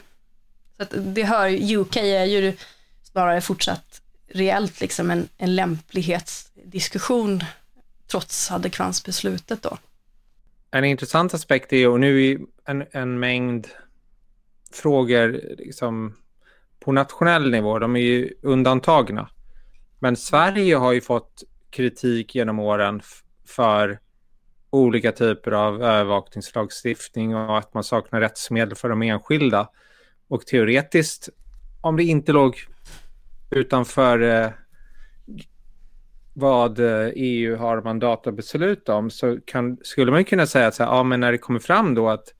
[0.76, 2.56] Så att det hör, UK är ju
[3.02, 7.44] snarare fortsatt reellt liksom en, en lämplighetsdiskussion
[8.06, 9.78] trots adekvansbeslutet då.
[10.70, 13.68] En intressant aspekt är, och nu är en, en mängd
[14.72, 16.14] frågor liksom,
[16.80, 19.30] på nationell nivå, de är ju undantagna.
[19.98, 23.02] Men Sverige har ju fått kritik genom åren
[23.46, 23.98] för
[24.70, 29.68] olika typer av övervakningslagstiftning och att man saknar rättsmedel för de enskilda.
[30.28, 31.28] Och teoretiskt,
[31.80, 32.56] om det inte låg
[33.50, 34.50] utanför eh,
[36.38, 40.74] vad eh, EU har mandat att besluta om så kan, skulle man kunna säga att
[40.74, 42.34] så här, ja, men när det kommer fram då att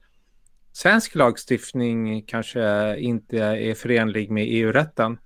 [0.73, 5.19] svensk lagstiftning kanske inte är förenlig med EU-rätten,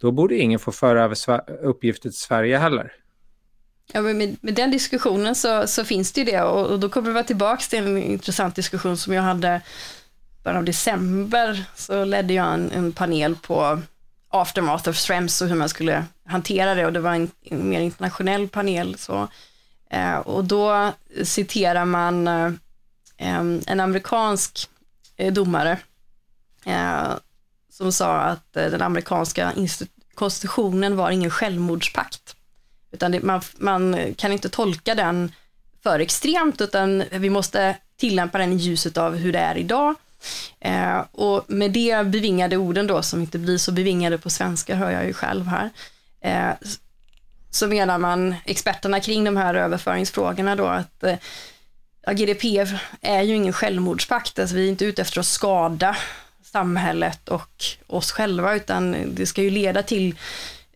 [0.00, 1.16] då borde ingen få föra över
[1.62, 2.92] uppgifter till Sverige heller.
[3.92, 6.88] Ja, men med, med den diskussionen så, så, finns det ju det och, och då
[6.88, 9.60] kommer vi tillbaka till en intressant diskussion som jag hade
[10.44, 13.80] början av december så ledde jag en, en panel på
[14.28, 17.80] aftermath of Schrems och hur man skulle hantera det och det var en, en mer
[17.80, 18.98] internationell panel.
[18.98, 19.28] Så,
[19.90, 20.92] eh, och då
[21.24, 22.52] citerar man eh,
[23.66, 24.68] en amerikansk
[25.16, 25.78] eh, domare
[26.64, 27.12] eh,
[27.70, 29.52] som sa att eh, den amerikanska
[30.14, 32.36] konstitutionen var ingen självmordspakt.
[32.92, 35.32] Utan det, man, man kan inte tolka den
[35.82, 39.94] för extremt utan vi måste tillämpa den i ljuset av hur det är idag
[40.60, 44.90] Eh, och med det bevingade orden då, som inte blir så bevingade på svenska, hör
[44.90, 45.70] jag ju själv här,
[46.20, 46.52] eh,
[47.50, 51.16] så menar man, experterna kring de här överföringsfrågorna då, att eh,
[52.06, 55.96] ja, GDPR är ju ingen självmordspakt, alltså vi är inte ute efter att skada
[56.42, 60.14] samhället och oss själva, utan det ska ju leda till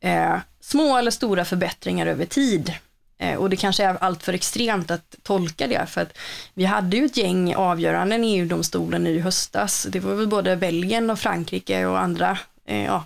[0.00, 2.74] eh, små eller stora förbättringar över tid.
[3.18, 6.18] Eh, och det kanske är allt för extremt att tolka det, för att
[6.54, 9.87] vi hade ju ett gäng avgöranden i EU-domstolen nu i höstas.
[9.90, 13.04] Det var väl både Belgien och Frankrike och andra, eh, ja,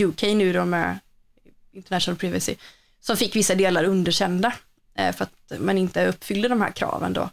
[0.00, 0.98] UK nu då med
[1.76, 2.56] International Privacy,
[3.00, 4.52] som fick vissa delar underkända
[4.98, 7.30] eh, för att man inte uppfyllde de här kraven då.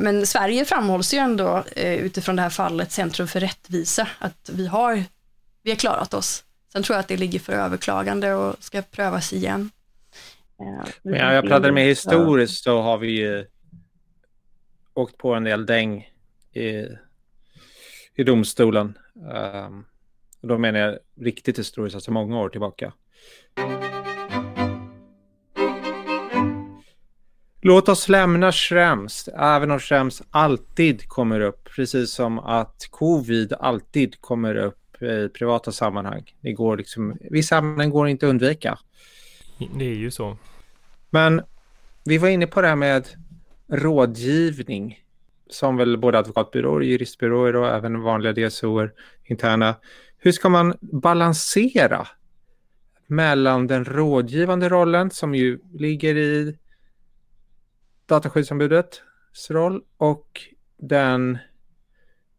[0.00, 5.04] Men Sverige framhålls ju ändå utifrån det här fallet Centrum för rättvisa, att vi har,
[5.62, 6.44] vi har klarat oss.
[6.72, 9.70] Sen tror jag att det ligger för överklagande och ska prövas igen.
[11.02, 13.46] Men jag, jag pratade med historiskt så har vi ju
[14.94, 16.10] åkt på en del däng
[16.52, 16.84] i,
[18.14, 18.98] i domstolen.
[19.14, 19.84] Um,
[20.40, 22.92] och då menar jag riktigt historiskt, alltså många år tillbaka.
[27.60, 34.20] Låt oss lämna Schrems, även om Schrems alltid kommer upp, precis som att covid alltid
[34.20, 36.34] kommer upp i privata sammanhang.
[36.40, 38.78] Det går liksom, vissa ämnen går inte att undvika.
[39.78, 40.36] Det är ju så.
[41.10, 41.42] Men
[42.04, 43.08] vi var inne på det här med
[43.68, 45.00] rådgivning
[45.50, 48.92] som väl både advokatbyråer, juristbyråer och även vanliga DSOer
[49.24, 49.74] interna.
[50.18, 52.06] Hur ska man balansera
[53.06, 56.56] mellan den rådgivande rollen som ju ligger i
[58.06, 59.00] dataskyddsombudets
[59.50, 60.40] roll och
[60.78, 61.38] den,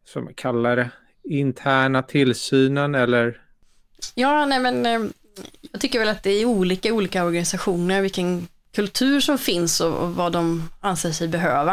[0.04, 0.90] som man kallar det,
[1.22, 3.42] interna tillsynen eller?
[4.14, 5.10] Ja, nej men eh,
[5.72, 10.14] jag tycker väl att det är olika olika organisationer vilken kultur som finns och, och
[10.14, 11.72] vad de anser sig behöva.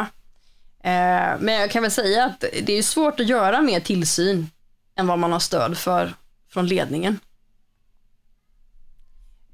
[0.83, 4.47] Eh, men jag kan väl säga att det är svårt att göra mer tillsyn
[4.95, 6.13] än vad man har stöd för
[6.49, 7.19] från ledningen.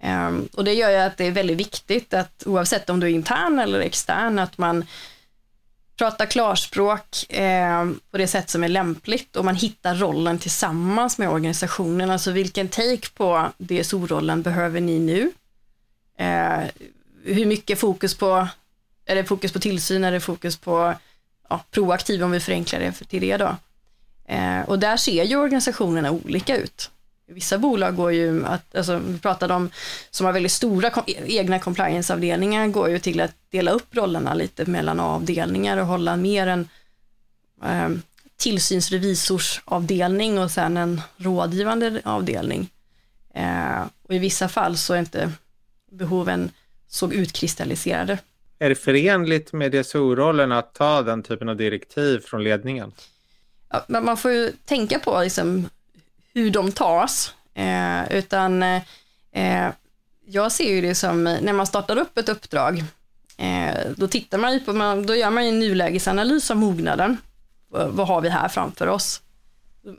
[0.04, 3.12] Um, och det gör ju att det är väldigt viktigt att oavsett om du är
[3.12, 4.86] intern eller extern, att man
[5.96, 11.30] pratar klarspråk eh, på det sätt som är lämpligt och man hittar rollen tillsammans med
[11.30, 12.12] organisationen.
[12.12, 15.32] Alltså vilken take på DSO-rollen behöver ni nu?
[16.18, 16.64] Eh,
[17.24, 18.48] hur mycket fokus på,
[19.06, 20.94] är det fokus på tillsyn, är det fokus på
[21.50, 23.56] ja, proaktiv om vi förenklar det till det då.
[24.28, 26.92] Eh, och där ser ju organisationerna olika ut.
[27.34, 29.70] Vissa bolag går ju att, alltså vi pratade om,
[30.12, 34.66] som har väldigt stora kom, egna compliance-avdelningar, går ju till att dela upp rollerna lite
[34.66, 36.70] mellan avdelningar och hålla mer en
[37.64, 37.90] eh,
[38.38, 42.70] tillsynsrevisorsavdelning och sen en rådgivande avdelning.
[43.34, 45.32] Eh, och i vissa fall så är inte
[45.92, 46.52] behoven
[46.88, 48.18] såg utkristalliserade.
[48.60, 52.92] Är det förenligt med DSO-rollen att ta den typen av direktiv från ledningen?
[53.70, 55.70] Ja, men man får ju tänka på liksom
[56.34, 57.34] hur de tas.
[57.54, 59.70] Eh, utan eh,
[60.26, 62.84] jag ser ju det som när man startar upp ett uppdrag,
[63.38, 67.18] eh, då tittar man ju på, man, då gör man en nulägesanalys av mognaden.
[67.70, 69.22] Vad har vi här framför oss?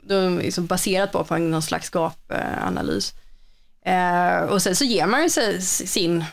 [0.03, 3.13] Då, liksom baserat på, på någon slags gapanalys.
[3.85, 6.25] Eh, och sen så ger man ju sig sin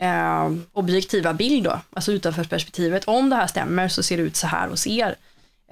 [0.00, 3.04] eh, objektiva bild då, alltså utanför perspektivet.
[3.04, 5.16] Om det här stämmer så ser det ut så här och ser.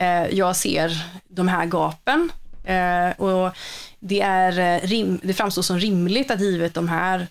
[0.01, 2.31] Eh, jag ser de här gapen
[2.65, 3.57] Eh, och
[4.01, 7.27] det, är eh, rim, det framstår som rimligt att givet de här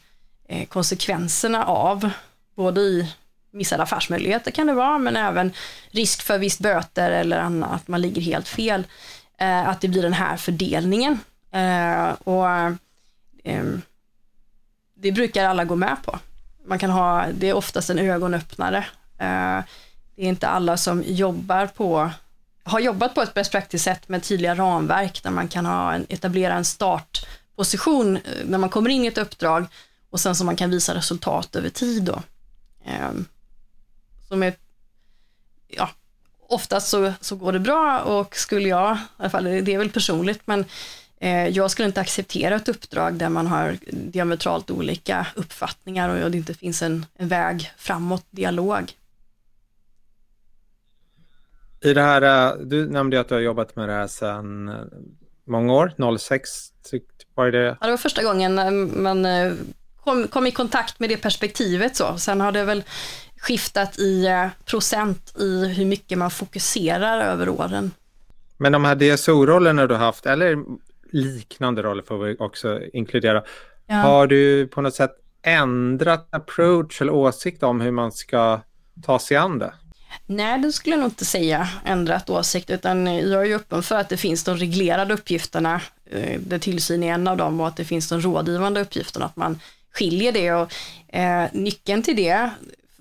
[0.50, 2.10] eh, konsekvenserna av,
[2.56, 3.14] både i
[3.54, 5.54] missade affärsmöjligheter kan det vara, men även
[5.92, 8.84] risk för visst böter eller annat, att man ligger helt fel,
[9.38, 11.20] eh, att det blir den här fördelningen.
[11.52, 12.48] Eh, och
[13.44, 13.82] ehm,
[14.96, 16.20] det brukar alla gå med på.
[16.66, 18.78] Man kan ha, det är oftast en ögonöppnare.
[19.18, 19.60] Eh,
[20.16, 22.10] det är inte alla som jobbar på,
[22.64, 26.54] har jobbat på ett best practice-sätt med tydliga ramverk där man kan ha en, etablera
[26.54, 29.66] en startposition eh, när man kommer in i ett uppdrag
[30.10, 32.22] och sen så man kan visa resultat över tid då.
[32.86, 33.26] Ehm,
[34.28, 34.54] som är,
[35.68, 35.90] ja,
[36.48, 39.90] oftast så, så går det bra och skulle jag, i alla fall det är väl
[39.90, 40.66] personligt, men
[41.20, 46.38] eh, jag skulle inte acceptera ett uppdrag där man har diametralt olika uppfattningar och det
[46.38, 48.94] inte finns en, en väg framåt, dialog.
[51.84, 54.76] I det här, eh, du nämnde att du har jobbat med det här sedan eh,
[55.48, 56.50] många år, 06
[57.36, 57.78] var det?
[57.82, 59.28] Ja, det var första gången eh, man
[60.04, 62.18] kom, kom i kontakt med det perspektivet så.
[62.18, 62.84] Sen har det väl
[63.38, 64.28] skiftat i
[64.66, 67.92] procent i hur mycket man fokuserar över åren.
[68.58, 70.58] Men de här DSO-rollerna du haft, eller
[71.12, 73.44] liknande roller får vi också inkludera,
[73.88, 73.96] ja.
[73.96, 78.62] har du på något sätt ändrat approach eller åsikt om hur man ska
[79.06, 79.74] ta sig an det?
[80.26, 83.96] Nej, det skulle jag nog inte säga ändrat åsikt, utan jag är ju öppen för
[83.96, 87.78] att det finns de reglerade uppgifterna, eh, där tillsyn är en av dem, och att
[87.78, 89.60] det finns de rådgivande uppgifterna, att man
[89.94, 90.52] skiljer det.
[90.52, 90.74] Och,
[91.16, 92.50] eh, nyckeln till det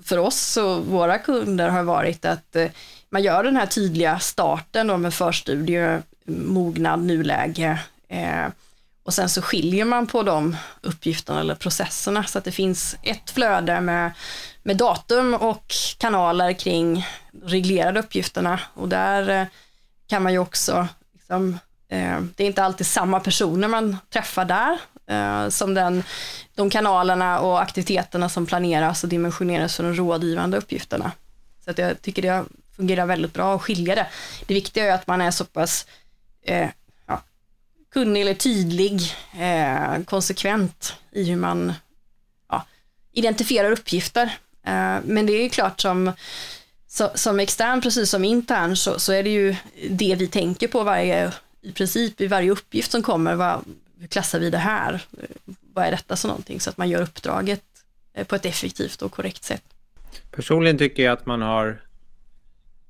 [0.05, 2.71] för oss och våra kunder har varit att eh,
[3.11, 8.47] man gör den här tydliga starten då med förstudie, mognad, nuläge eh,
[9.03, 13.31] och sen så skiljer man på de uppgifterna eller processerna så att det finns ett
[13.31, 14.13] flöde med,
[14.63, 17.07] med datum och kanaler kring
[17.45, 19.47] reglerade uppgifterna och där eh,
[20.07, 24.79] kan man ju också, liksom, eh, det är inte alltid samma personer man träffar där
[25.07, 26.05] eh, som den,
[26.55, 31.13] de kanalerna och aktiviteterna som planeras och dimensioneras för de rådgivande uppgifterna.
[31.65, 32.45] Så att jag tycker det
[32.77, 34.07] fungerar väldigt bra att skilja det.
[34.47, 35.87] Det viktiga är att man är så pass
[36.43, 36.69] eh,
[37.07, 37.23] ja,
[37.93, 39.01] kunnig eller tydlig,
[39.41, 41.73] eh, konsekvent i hur man
[42.49, 42.67] ja,
[43.13, 44.39] identifierar uppgifter.
[44.67, 46.13] Eh, men det är ju klart som
[47.15, 49.57] som extern, precis som intern, så, så, är det ju
[49.91, 53.35] det vi tänker på varje, i princip i varje uppgift som kommer.
[53.35, 53.65] Vad,
[53.99, 55.03] hur klassar vi det här?
[55.73, 56.61] Vad är detta så någonting?
[56.61, 57.63] Så att man gör uppdraget
[58.15, 59.63] eh, på ett effektivt och korrekt sätt.
[60.31, 61.83] Personligen tycker jag att man har,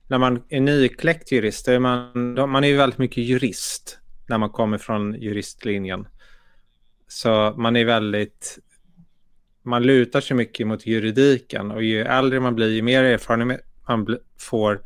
[0.09, 4.51] när man är nykläckt jurist, är man, man är ju väldigt mycket jurist när man
[4.51, 6.07] kommer från juristlinjen.
[7.09, 8.59] Så man är väldigt,
[9.63, 14.19] man lutar sig mycket mot juridiken och ju äldre man blir, ju mer erfarenhet man
[14.39, 14.81] får,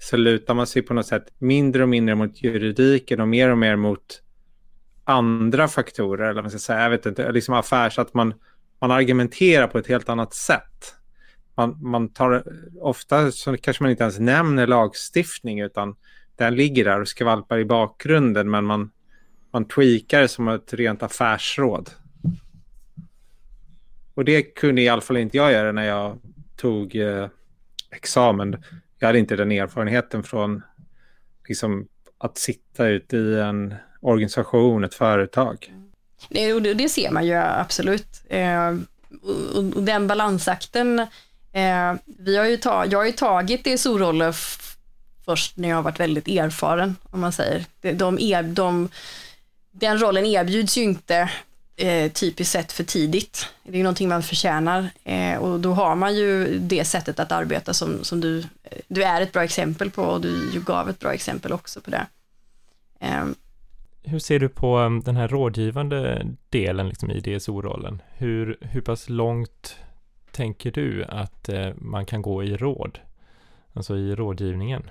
[0.00, 3.58] så lutar man sig på något sätt mindre och mindre mot juridiken och mer och
[3.58, 4.20] mer mot
[5.04, 8.34] andra faktorer, eller man ska säga, jag vet inte, liksom affärs, att man,
[8.80, 10.94] man argumenterar på ett helt annat sätt.
[11.56, 12.44] Man, man tar,
[12.80, 15.96] ofta så kanske man inte ens nämner lagstiftning, utan
[16.36, 18.90] den ligger där och skvalpar i bakgrunden, men man,
[19.52, 21.90] man tweakar det som ett rent affärsråd.
[24.14, 26.18] Och det kunde i alla fall inte jag göra när jag
[26.56, 27.28] tog eh,
[27.90, 28.64] examen.
[28.98, 30.62] Jag hade inte den erfarenheten från
[31.48, 35.72] liksom, att sitta ute i en organisation, ett företag.
[36.28, 38.22] Det, det ser man ju absolut.
[38.28, 38.76] Eh,
[39.54, 40.98] och, den balansakten,
[41.52, 44.34] eh, vi har ju ta, jag har ju tagit DSO-roller
[45.24, 47.64] först när jag har varit väldigt erfaren, om man säger.
[47.80, 48.88] De, de, de,
[49.72, 51.30] den rollen erbjuds ju inte
[51.76, 53.46] eh, typiskt sett för tidigt.
[53.62, 57.74] Det är någonting man förtjänar eh, och då har man ju det sättet att arbeta
[57.74, 61.14] som, som du, eh, du är ett bra exempel på och du gav ett bra
[61.14, 62.06] exempel också på det.
[63.00, 63.24] Eh,
[64.02, 68.02] hur ser du på ehm, den här rådgivande delen liksom i DSO-rollen?
[68.12, 69.76] Hur, hur pass långt
[70.30, 72.98] tänker du att eh, man kan gå i råd?
[73.72, 74.90] Alltså i rådgivningen.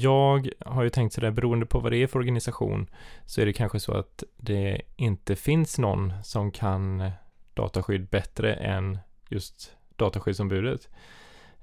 [0.00, 2.90] Jag har ju tänkt sådär, beroende på vad det är för organisation,
[3.26, 7.10] så är det kanske så att det inte finns någon som kan
[7.54, 8.98] dataskydd bättre än
[9.28, 10.88] just dataskyddsombudet.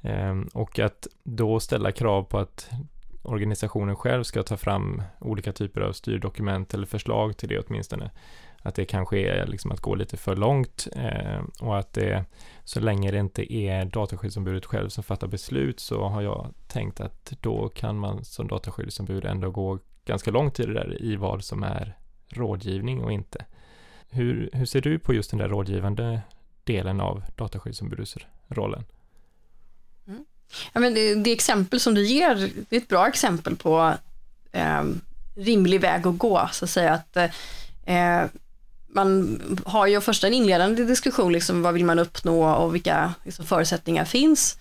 [0.02, 2.70] Ehm, och att då ställa krav på att
[3.22, 8.12] organisationen själv ska ta fram olika typer av styrdokument eller förslag till det åtminstone.
[8.62, 12.26] Att det kanske är liksom att gå lite för långt eh, och att det
[12.64, 17.34] så länge det inte är dataskyddsombudet själv som fattar beslut så har jag tänkt att
[17.42, 21.64] då kan man som dataskyddsombud ändå gå ganska långt i det där i vad som
[21.64, 21.98] är
[22.30, 23.46] rådgivning och inte.
[24.10, 26.22] Hur, hur ser du på just den där rådgivande
[26.64, 28.84] delen av dataskyddsombudets rollen?
[30.08, 30.26] Mm.
[30.74, 33.94] Ja, men det, det exempel som du ger, det är ett bra exempel på
[34.52, 34.84] eh,
[35.36, 36.50] rimlig väg att gå.
[36.52, 37.18] Så att säga att
[37.86, 38.26] eh,
[38.94, 43.46] man har ju först en inledande diskussion, liksom, vad vill man uppnå och vilka liksom,
[43.46, 44.58] förutsättningar finns,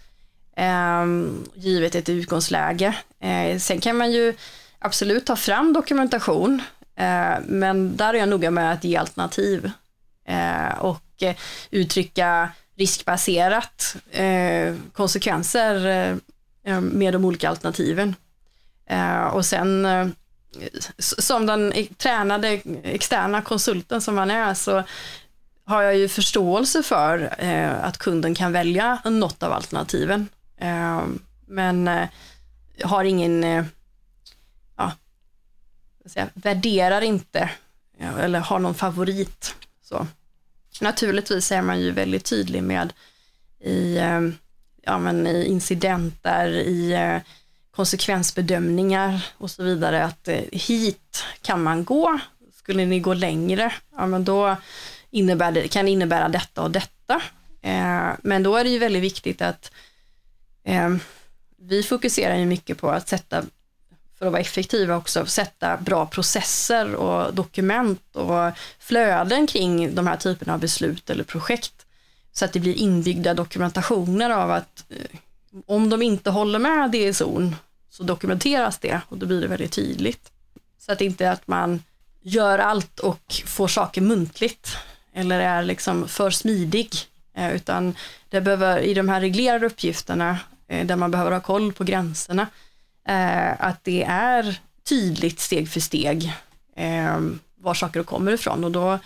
[0.56, 1.06] eh,
[1.54, 2.96] givet ett utgångsläge.
[3.20, 4.34] Eh, sen kan man ju
[4.78, 6.62] absolut ta fram dokumentation,
[6.96, 9.70] eh, men där är jag noga med att ge alternativ
[10.28, 11.36] eh, och eh,
[11.70, 15.86] uttrycka riskbaserat eh, konsekvenser
[16.64, 18.14] eh, med de olika alternativen.
[18.86, 20.08] Eh, och sen eh,
[20.98, 22.48] som den tränade
[22.82, 24.82] externa konsulten som man är så
[25.64, 30.28] har jag ju förståelse för eh, att kunden kan välja något av alternativen.
[30.56, 31.02] Eh,
[31.46, 32.08] men eh,
[32.84, 33.64] har ingen, eh,
[34.76, 34.92] ja,
[36.06, 37.50] säga, värderar inte
[37.98, 39.54] eh, eller har någon favorit.
[39.82, 40.06] Så.
[40.80, 42.92] Naturligtvis är man ju väldigt tydlig med
[43.60, 44.20] i, eh,
[44.82, 47.16] ja, men i incidenter, i eh,
[47.80, 52.18] konsekvensbedömningar och så vidare, att eh, hit kan man gå.
[52.54, 54.56] Skulle ni gå längre, ja men då
[55.10, 57.22] innebär det, kan det innebära detta och detta.
[57.62, 59.72] Eh, men då är det ju väldigt viktigt att
[60.64, 60.96] eh,
[61.58, 63.42] vi fokuserar ju mycket på att sätta
[64.18, 70.16] för att vara effektiva också, sätta bra processer och dokument och flöden kring de här
[70.16, 71.86] typerna av beslut eller projekt.
[72.32, 74.84] Så att det blir inbyggda dokumentationer av att
[75.66, 77.56] om de inte håller med DSOn
[78.00, 80.32] så dokumenteras det och då blir det väldigt tydligt.
[80.78, 81.82] Så att inte att man
[82.22, 84.76] gör allt och får saker muntligt
[85.12, 86.94] eller är liksom för smidig,
[87.34, 87.94] eh, utan
[88.28, 90.38] det behöver, i de här reglerade uppgifterna
[90.68, 92.46] eh, där man behöver ha koll på gränserna,
[93.08, 96.32] eh, att det är tydligt steg för steg
[97.56, 98.98] var saker kommer ifrån och då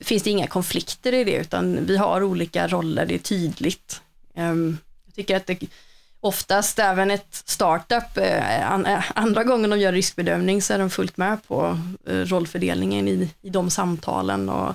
[0.00, 4.00] finns det inga konflikter i det utan vi har olika roller, det är tydligt.
[4.34, 4.76] Jag
[5.14, 5.58] tycker att det
[6.22, 11.16] oftast även ett startup, eh, eh, andra gången de gör riskbedömning så är de fullt
[11.16, 14.74] med på eh, rollfördelningen i, i de samtalen och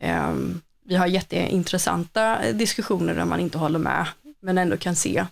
[0.00, 4.06] ehm, vi har jätteintressanta diskussioner där man inte håller med
[4.40, 5.26] men ändå kan se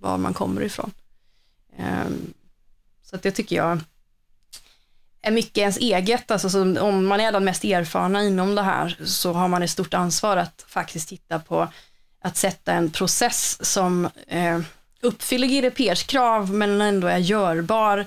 [0.00, 0.90] var man kommer ifrån.
[1.78, 2.10] Eh,
[3.02, 3.80] så att det tycker jag
[5.22, 9.32] är mycket ens eget, alltså om man är den mest erfarna inom det här så
[9.32, 11.68] har man ett stort ansvar att faktiskt titta på
[12.22, 14.60] att sätta en process som eh,
[15.02, 18.06] uppfyller GDPRs krav men ändå är görbar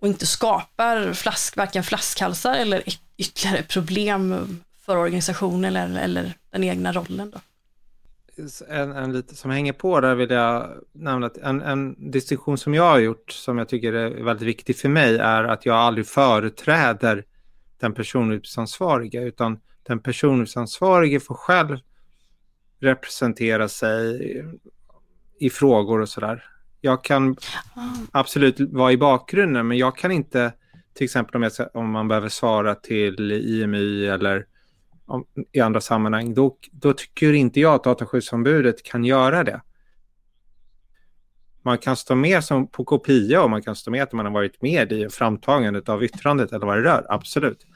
[0.00, 2.82] och inte skapar flask, varken flaskhalsar eller
[3.16, 4.46] ytterligare problem
[4.80, 7.30] för organisationen eller, eller den egna rollen.
[7.30, 7.38] Då
[8.68, 12.74] en, en lite som hänger på där vill jag nämna att en, en distinktion som
[12.74, 16.06] jag har gjort som jag tycker är väldigt viktig för mig är att jag aldrig
[16.06, 17.24] företräder
[17.80, 21.78] den personuppgiftsansvariga utan den personuppgiftsansvarige får själv
[22.80, 24.44] representera sig
[25.42, 26.44] i frågor och sådär.
[26.80, 27.36] Jag kan
[28.12, 30.52] absolut vara i bakgrunden men jag kan inte
[30.94, 34.46] till exempel om, jag, om man behöver svara till IMY eller
[35.06, 39.60] om, i andra sammanhang, då, då tycker inte jag att dataskyddsombudet kan göra det.
[41.62, 44.32] Man kan stå med som på kopia och man kan stå med att man har
[44.32, 47.66] varit med i framtagandet av yttrandet eller vad det rör, absolut.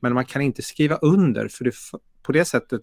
[0.00, 1.74] Men man kan inte skriva under för det,
[2.22, 2.80] på det sättet,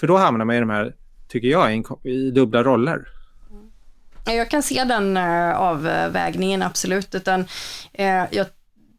[0.00, 0.94] för då hamnar man i de här,
[1.28, 3.17] tycker jag, i, i dubbla roller.
[4.34, 7.46] Jag kan se den eh, avvägningen absolut, utan
[7.92, 8.46] eh, jag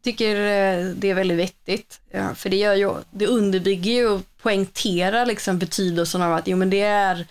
[0.04, 2.00] tycker eh, det är väldigt vettigt.
[2.34, 6.80] för det, gör ju, det underbygger ju poängtera liksom betydelsen av att jo, men det
[6.80, 7.26] är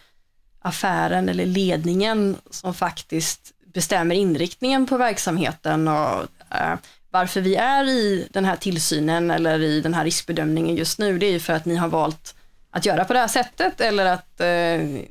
[0.62, 6.76] affären eller ledningen som faktiskt bestämmer inriktningen på verksamheten och eh,
[7.12, 11.26] varför vi är i den här tillsynen eller i den här riskbedömningen just nu, det
[11.26, 12.36] är ju för att ni har valt
[12.72, 15.02] att göra på det här sättet eller att eh,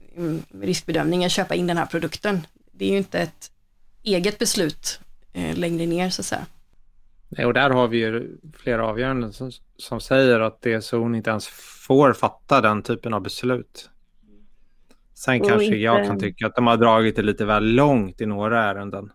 [0.62, 2.46] riskbedömningen köpa in den här produkten.
[2.78, 3.50] Det är ju inte ett
[4.02, 5.00] eget beslut
[5.32, 6.46] eh, längre ner så att säga.
[7.46, 11.48] Och där har vi ju flera avgöranden som, som säger att DSO inte ens
[11.86, 13.90] får fatta den typen av beslut.
[15.14, 15.76] Sen kanske inte...
[15.76, 19.12] jag kan tycka att de har dragit det lite väl långt i några ärenden.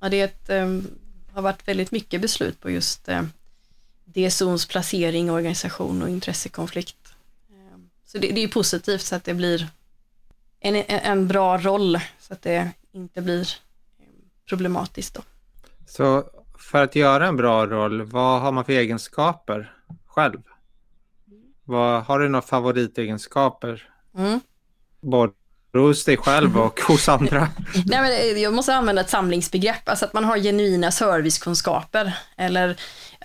[0.00, 0.86] Ja, det ett, um,
[1.32, 3.22] har varit väldigt mycket beslut på just uh,
[4.04, 7.14] DSOns placering, organisation och intressekonflikt.
[7.50, 9.68] Um, så det, det är positivt så att det blir
[10.64, 13.48] en, en bra roll så att det inte blir
[14.48, 15.14] problematiskt.
[15.14, 15.22] Då.
[15.86, 16.24] Så
[16.58, 19.72] för att göra en bra roll, vad har man för egenskaper
[20.06, 20.40] själv?
[21.64, 23.88] Vad, har du några favoritegenskaper?
[24.16, 24.40] Mm.
[25.00, 25.32] Både
[25.72, 27.48] hos dig själv och hos andra?
[27.86, 28.00] Nej,
[28.32, 32.76] men jag måste använda ett samlingsbegrepp, alltså att man har genuina servicekunskaper eller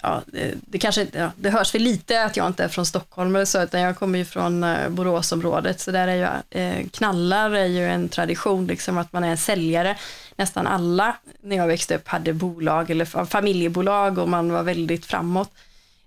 [0.02, 3.36] ja, det, det kanske ja, det hörs väl lite att jag inte är från Stockholm
[3.36, 7.52] eller så, utan jag kommer ju från eh, Boråsområdet, så där är ju, eh, knallar
[7.52, 9.97] är ju en tradition, liksom att man är en säljare.
[10.36, 15.52] Nästan alla när jag växte upp hade bolag eller familjebolag och man var väldigt framåt.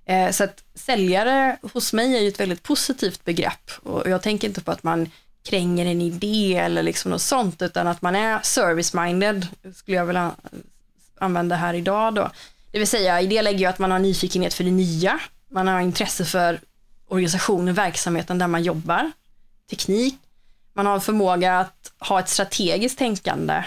[0.05, 4.49] Eh, så att säljare hos mig är ju ett väldigt positivt begrepp och jag tänker
[4.49, 5.11] inte på att man
[5.45, 10.31] kränger en idé eller liksom något sånt, utan att man är service-minded, skulle jag vilja
[11.19, 12.31] använda här idag då.
[12.73, 15.21] Det vill säga, i det lägger jag att man har nyfikenhet för det nya,
[15.51, 16.61] man har intresse för
[17.09, 19.11] organisationen, verksamheten där man jobbar,
[19.71, 20.15] teknik,
[20.73, 23.65] man har förmåga att ha ett strategiskt tänkande,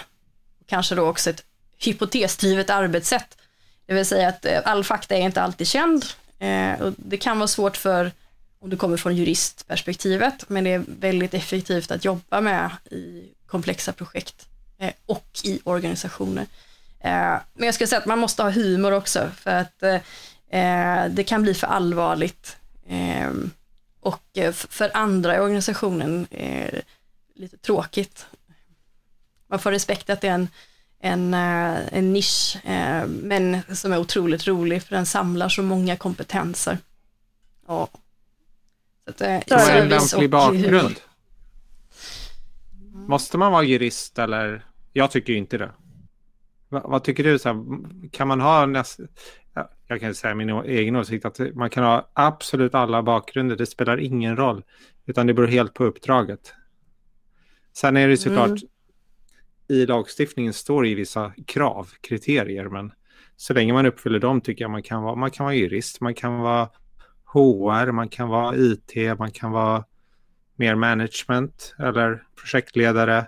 [0.66, 1.44] kanske då också ett
[1.78, 3.38] hypotesdrivet arbetssätt.
[3.86, 6.06] Det vill säga att eh, all fakta är inte alltid känd.
[6.40, 8.12] Eh, och det kan vara svårt för
[8.60, 13.94] om du kommer från juristperspektivet, men det är väldigt effektivt att jobba med i komplexa
[13.94, 14.48] projekt
[14.78, 16.46] eh, och i organisationer.
[17.00, 21.24] Eh, men jag ska säga att man måste ha humor också, för att eh, det
[21.28, 22.58] kan bli för allvarligt.
[24.00, 26.28] Och för andra i organisationen
[27.36, 28.26] lite tråkigt.
[29.48, 30.48] Man får respekt att det är en,
[31.00, 32.58] en, en nisch,
[33.08, 36.78] men som är otroligt rolig, för den samlar så många kompetenser.
[37.66, 37.90] Och
[39.06, 40.96] så att, eh, Vad är en lämplig bakgrund?
[42.94, 44.66] Måste man vara jurist eller?
[44.94, 45.72] Jag tycker inte det.
[46.70, 47.40] Va, vad tycker du?
[47.40, 47.64] Så här,
[48.12, 49.00] kan man ha näst...
[49.88, 53.56] Jag kan säga min egen åsikt att man kan ha absolut alla bakgrunder.
[53.56, 54.64] Det spelar ingen roll.
[55.06, 56.54] Utan det beror helt på uppdraget.
[57.74, 58.62] Sen är det såklart mm.
[59.68, 62.70] i lagstiftningen står det i vissa krav, kriterier.
[62.70, 62.92] Men
[63.36, 66.16] så länge man uppfyller dem tycker jag man kan vara, man kan vara jurist, man
[66.16, 66.70] kan vara
[67.26, 69.86] HR, man kan vara IT, man kan vara
[70.56, 73.28] mer management eller projektledare.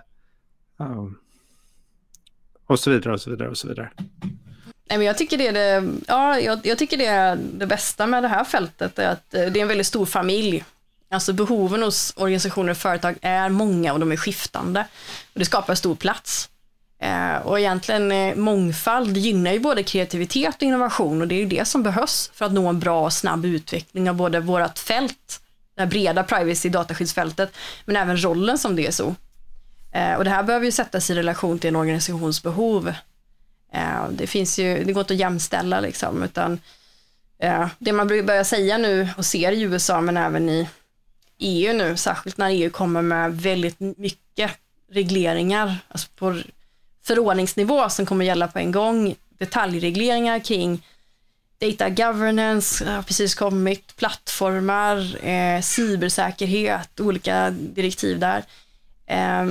[0.76, 1.18] Um,
[2.68, 3.90] och så vidare och så vidare och så vidare.
[4.88, 8.06] Nej, men jag, tycker det är det, ja, jag, jag, tycker det är det bästa
[8.06, 10.64] med det här fältet, är att eh, det är en väldigt stor familj.
[11.10, 14.86] Alltså behoven hos organisationer och företag är många och de är skiftande.
[15.32, 16.50] Och det skapar stor plats.
[17.00, 21.46] Eh, och egentligen eh, mångfald gynnar ju både kreativitet och innovation och det är ju
[21.46, 25.40] det som behövs för att nå en bra och snabb utveckling av både vårt fält,
[25.74, 27.52] det här breda privacy dataskyddsfältet,
[27.84, 29.14] men även rollen som DSO.
[29.92, 32.92] Eh, och det här behöver ju sättas i relation till en organisations behov.
[33.72, 36.60] Eh, det finns ju, det går inte att jämställa liksom, utan
[37.38, 40.68] eh, det man börjar säga nu och ser i USA men även i
[41.38, 44.50] EU nu, särskilt när EU kommer med väldigt mycket
[44.90, 46.40] regleringar, alltså på
[47.04, 50.82] förordningsnivå som kommer gälla på en gång, detaljregleringar kring
[51.58, 58.44] data governance har precis kommit, plattformar, eh, cybersäkerhet, olika direktiv där.
[59.06, 59.46] Eh,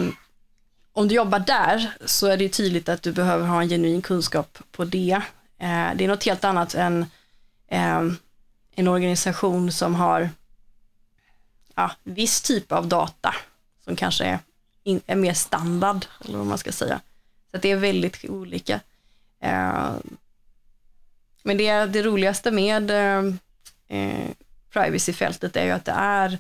[0.98, 4.58] om du jobbar där så är det tydligt att du behöver ha en genuin kunskap
[4.72, 5.22] på det.
[5.60, 7.06] Eh, det är något helt annat än
[7.68, 8.02] eh,
[8.76, 10.30] en organisation som har
[11.76, 13.36] ja, viss typ av data
[13.84, 14.40] som kanske är,
[14.84, 17.00] in, är mer standard, eller vad man ska säga.
[17.52, 18.80] Så det är väldigt olika.
[19.42, 19.92] Eh,
[21.44, 23.34] men det, det roligaste med eh,
[23.88, 24.30] eh
[24.70, 26.40] privacyfältet är ju att det är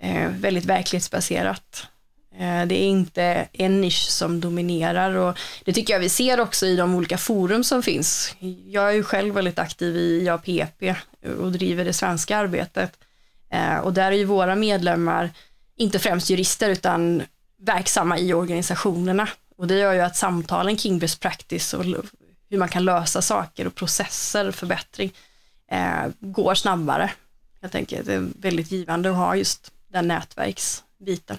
[0.00, 1.88] eh, väldigt verklighetsbaserat.
[2.38, 6.66] Eh, det är inte en nisch som dominerar och det tycker jag vi ser också
[6.66, 8.34] i de olika forum som finns.
[8.66, 10.82] Jag är ju själv väldigt aktiv i IAPP
[11.40, 12.98] och driver det svenska arbetet.
[13.50, 15.30] Eh, och där är ju våra medlemmar
[15.76, 17.22] inte främst jurister utan
[17.58, 19.28] verksamma i organisationerna.
[19.56, 21.84] Och det gör ju att samtalen kring best practice och
[22.50, 25.12] hur man kan lösa saker och processer, förbättring,
[25.70, 27.10] eh, går snabbare.
[27.60, 31.38] Jag tänker att det är väldigt givande att ha just den nätverksbiten.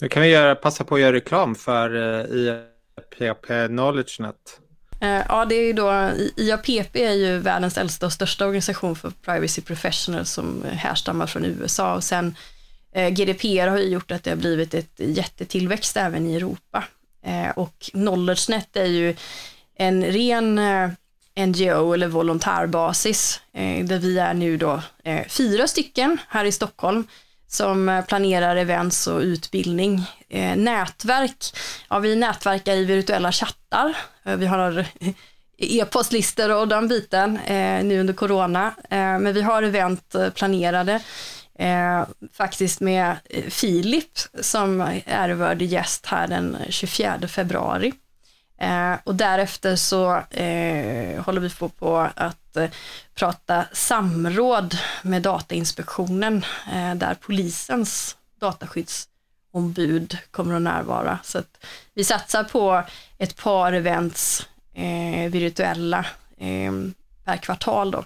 [0.00, 2.60] Då kan vi göra, passa på att göra reklam för eh, uh,
[3.18, 4.60] IAPP KnowledgeNet.
[5.00, 9.10] Eh, ja, det är ju då, IAPP är ju världens äldsta och största organisation för
[9.10, 12.36] privacy professionals som härstammar från USA och sen
[12.92, 16.84] eh, GDPR har ju gjort att det har blivit ett jättetillväxt även i Europa.
[17.22, 19.16] Eh, och KnowledgeNet är ju
[19.76, 20.60] en ren
[21.38, 23.40] NGO eller volontärbasis
[23.82, 24.82] där vi är nu då
[25.28, 27.06] fyra stycken här i Stockholm
[27.56, 30.10] som eh, planerar events och utbildning.
[30.28, 31.56] Eh, nätverk,
[31.88, 33.96] ja vi nätverkar i virtuella chattar.
[34.24, 34.86] Eh, vi har
[35.58, 37.38] e-postlistor och den biten
[37.88, 38.74] nu under corona.
[38.90, 41.00] men vi har event planerade
[41.58, 43.16] Eh, faktiskt med
[43.48, 47.92] Filip som är vår gäst här den 24 februari.
[48.60, 52.70] Eh, och därefter så eh, håller vi på, på att eh,
[53.14, 61.18] prata samråd med Datainspektionen eh, där polisens dataskyddsombud kommer att närvara.
[61.24, 62.82] Så att vi satsar på
[63.18, 64.46] ett par events
[65.30, 66.06] virtuella
[67.24, 68.04] per kvartal då.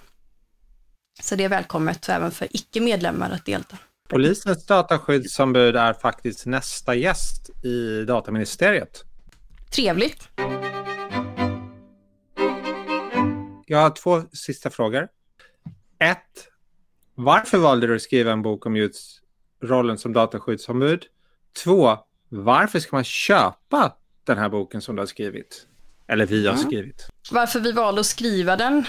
[1.21, 3.77] Så det är välkommet även för icke-medlemmar att delta.
[4.09, 9.03] Polisens dataskyddsombud är faktiskt nästa gäst i dataministeriet.
[9.69, 10.29] Trevligt.
[13.71, 15.07] Jag har två sista frågor.
[15.99, 16.47] Ett,
[17.15, 19.21] varför valde du att skriva en bok om just
[19.63, 21.05] rollen som dataskyddsombud?
[21.63, 21.97] Två,
[22.29, 25.67] varför ska man köpa den här boken som du har skrivit?
[26.07, 27.09] Eller vi har skrivit.
[27.33, 28.85] Varför vi valde att skriva den?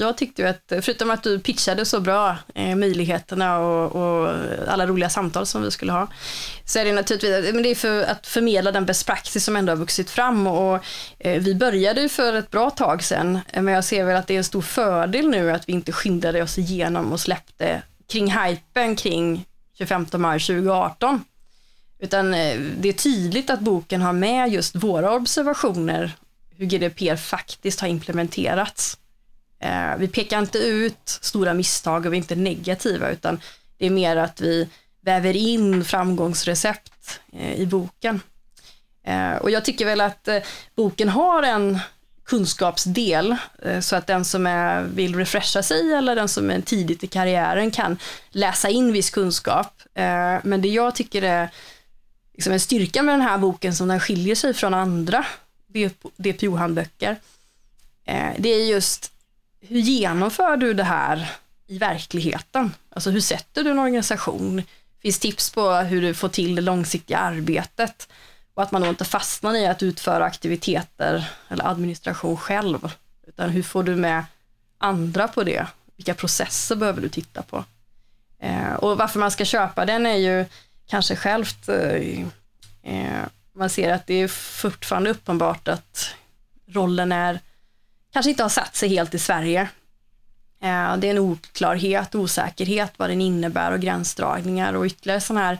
[0.00, 4.34] Jag tyckte ju att, förutom att du pitchade så bra eh, möjligheterna och, och,
[4.68, 6.08] alla roliga samtal som vi skulle ha,
[6.64, 9.72] så är det naturligtvis, men det är för att förmedla den best practice som ändå
[9.72, 10.84] har vuxit fram och
[11.18, 14.26] eh, vi började ju för ett bra tag sedan, eh, men jag ser väl att
[14.26, 18.32] det är en stor fördel nu att vi inte skyndade oss igenom och släppte kring
[18.32, 19.46] hypen kring
[19.78, 21.24] 25 maj 2018.
[22.00, 26.12] Utan eh, det är tydligt att boken har med just våra observationer
[26.58, 28.98] hur GDPR faktiskt har implementerats.
[29.60, 33.40] Eh, vi pekar inte ut stora misstag och vi är inte negativa utan
[33.78, 34.68] det är mer att vi
[35.00, 38.20] väver in framgångsrecept eh, i boken.
[39.04, 40.28] Eh, och jag tycker väl att
[40.76, 41.78] boken har en
[42.24, 43.36] kunskapsdel
[43.80, 47.70] så att den som är, vill refresha sig eller den som är tidigt i karriären
[47.70, 47.98] kan
[48.30, 49.82] läsa in viss kunskap.
[50.42, 51.50] Men det jag tycker är
[52.34, 55.26] liksom en styrka med den här boken som den skiljer sig från andra
[56.16, 57.16] DPO-handböcker,
[58.04, 59.12] eh, det är just
[59.60, 61.30] hur genomför du det här
[61.66, 62.74] i verkligheten?
[62.90, 64.62] Alltså hur sätter du en organisation?
[65.02, 68.08] Finns tips på hur du får till det långsiktiga arbetet?
[68.54, 72.92] Och att man då inte fastnar i att utföra aktiviteter eller administration själv,
[73.26, 74.24] utan hur får du med
[74.78, 75.66] andra på det?
[75.96, 77.64] Vilka processer behöver du titta på?
[78.38, 80.44] Eh, och varför man ska köpa den är ju
[80.86, 83.22] kanske självt eh,
[83.58, 86.14] man ser att det är fortfarande uppenbart att
[86.66, 87.40] rollen är,
[88.12, 89.60] kanske inte har satt sig helt i Sverige.
[90.62, 95.58] Eh, det är en oklarhet, osäkerhet vad den innebär och gränsdragningar och ytterligare sådana här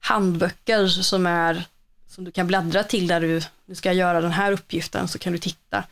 [0.00, 1.64] handböcker som är
[2.06, 5.32] som du kan bläddra till där du, du ska göra den här uppgiften så kan
[5.32, 5.84] du titta.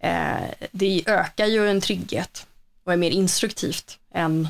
[0.00, 2.46] Eh, det ökar ju en trygghet
[2.84, 4.48] och är mer instruktivt än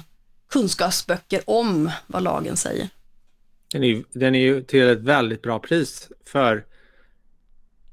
[0.50, 2.88] kunskapsböcker om vad lagen säger.
[3.73, 6.64] Den är, den är ju till ett väldigt bra pris för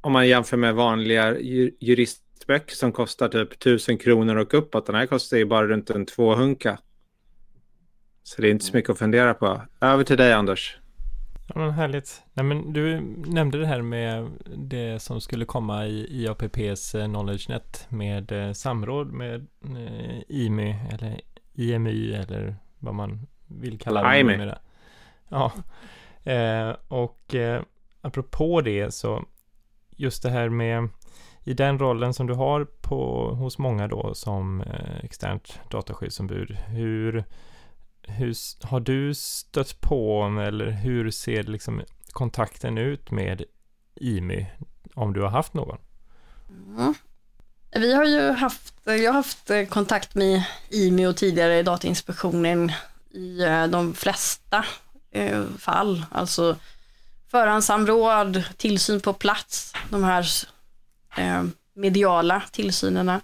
[0.02, 1.40] om man jämför med vanliga
[1.80, 4.86] juristböcker som kostar typ 1000 kronor och uppåt.
[4.86, 6.80] Den här kostar ju bara runt en tvåhunka.
[8.24, 9.62] Så det är inte så mycket att fundera på.
[9.82, 10.78] Över till dig Anders.
[11.54, 12.22] Ja, men härligt.
[12.34, 17.50] Nej, men du nämnde det här med det som skulle komma i IAPPs eh, Knowledge
[17.50, 21.22] Net med eh, samråd med eh, IMY eller
[21.54, 24.20] IMY eller vad man vill kalla det.
[24.20, 24.52] IMY.
[25.32, 25.52] Ja,
[26.32, 27.62] eh, och eh,
[28.02, 29.26] apropå det så
[29.90, 30.90] just det här med
[31.44, 37.24] i den rollen som du har på, hos många då som eh, externt dataskyddsombud, hur,
[38.04, 43.44] hur har du stött på eller hur ser liksom kontakten ut med
[43.96, 44.46] IMY
[44.96, 45.78] om du har haft någon?
[46.50, 46.94] Mm.
[47.72, 52.72] Vi har ju haft, jag har haft kontakt med IMY och tidigare Datainspektionen
[53.12, 54.66] i eh, de flesta
[55.12, 56.56] eh, fall, alltså
[57.32, 60.28] förhandssamråd, tillsyn på plats, de här
[61.18, 61.44] eh,
[61.76, 63.22] mediala tillsynerna,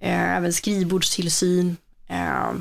[0.00, 1.76] eh, även skrivbordstillsyn,
[2.08, 2.52] eh,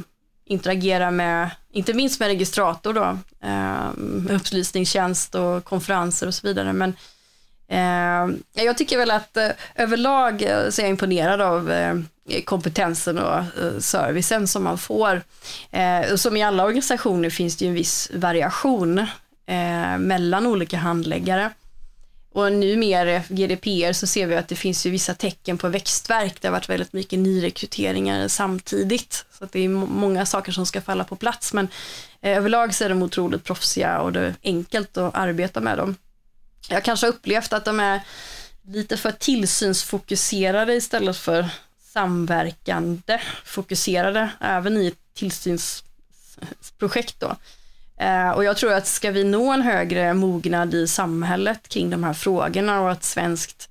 [0.45, 3.89] interagera med, inte minst med registrator då, eh,
[4.36, 6.74] upplysningstjänst och konferenser och så vidare.
[6.74, 6.95] Men eh,
[7.70, 11.72] Eh, jag tycker väl att eh, överlag eh, så är jag imponerad av
[12.45, 13.43] kompetensen och
[13.80, 15.22] servicen som man får.
[16.15, 19.05] Som i alla organisationer finns det ju en viss variation
[19.99, 21.51] mellan olika handläggare.
[22.34, 26.41] Och nu mer GDPR så ser vi att det finns ju vissa tecken på växtverk.
[26.41, 29.26] Det har varit väldigt mycket nyrekryteringar samtidigt.
[29.38, 31.53] Så att det är många saker som ska falla på plats.
[31.53, 31.68] Men
[32.22, 35.95] överlag så är de otroligt proffsiga och det är enkelt att arbeta med dem.
[36.70, 38.01] Jag kanske har upplevt att de är
[38.68, 41.49] lite för tillsynsfokuserade istället för
[41.93, 47.36] samverkande, fokuserade, även i ett tillsynsprojekt då.
[47.97, 52.03] Eh, och jag tror att ska vi nå en högre mognad i samhället kring de
[52.03, 53.70] här frågorna och att svenskt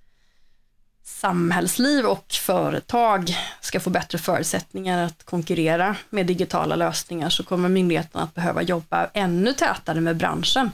[1.04, 8.24] samhällsliv och företag ska få bättre förutsättningar att konkurrera med digitala lösningar så kommer myndigheterna
[8.24, 10.70] att behöva jobba ännu tätare med branschen.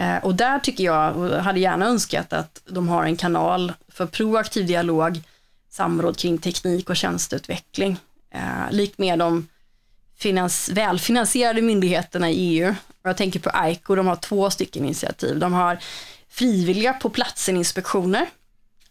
[0.00, 4.06] Eh, och där tycker jag, och hade gärna önskat att de har en kanal för
[4.06, 5.22] proaktiv dialog
[5.70, 7.98] samråd kring teknik och tjänsteutveckling.
[8.34, 9.48] Eh, likt med de
[10.18, 12.74] finans, välfinansierade myndigheterna i EU.
[13.02, 15.38] Jag tänker på ICO, de har två stycken initiativ.
[15.38, 15.78] De har
[16.28, 18.26] frivilliga på platsen-inspektioner,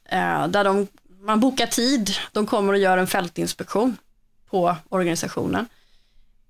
[0.09, 0.87] eh, där de,
[1.21, 3.97] man bokar tid, de kommer och gör en fältinspektion
[4.49, 5.65] på organisationen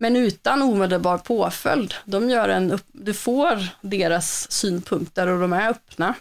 [0.01, 1.93] men utan omedelbar påföljd.
[2.05, 6.13] De gör en upp, du får deras synpunkter och de är öppna.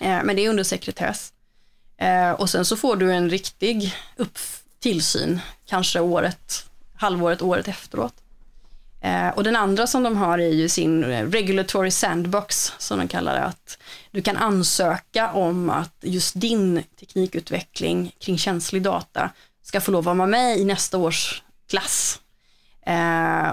[0.00, 1.32] Eh, men det är under sekretess.
[1.96, 4.38] Eh, och sen så får du en riktig upp,
[4.80, 8.14] tillsyn, kanske året, halvåret, året efteråt.
[9.04, 13.08] Eh, och den andra som de har är ju sin eh, regulatory sandbox, som de
[13.08, 13.44] kallar det.
[13.44, 13.78] Att
[14.10, 19.30] du kan ansöka om att just din teknikutveckling kring känslig data
[19.62, 22.20] ska få lov att vara med i nästa års klass.
[22.86, 23.52] Eh,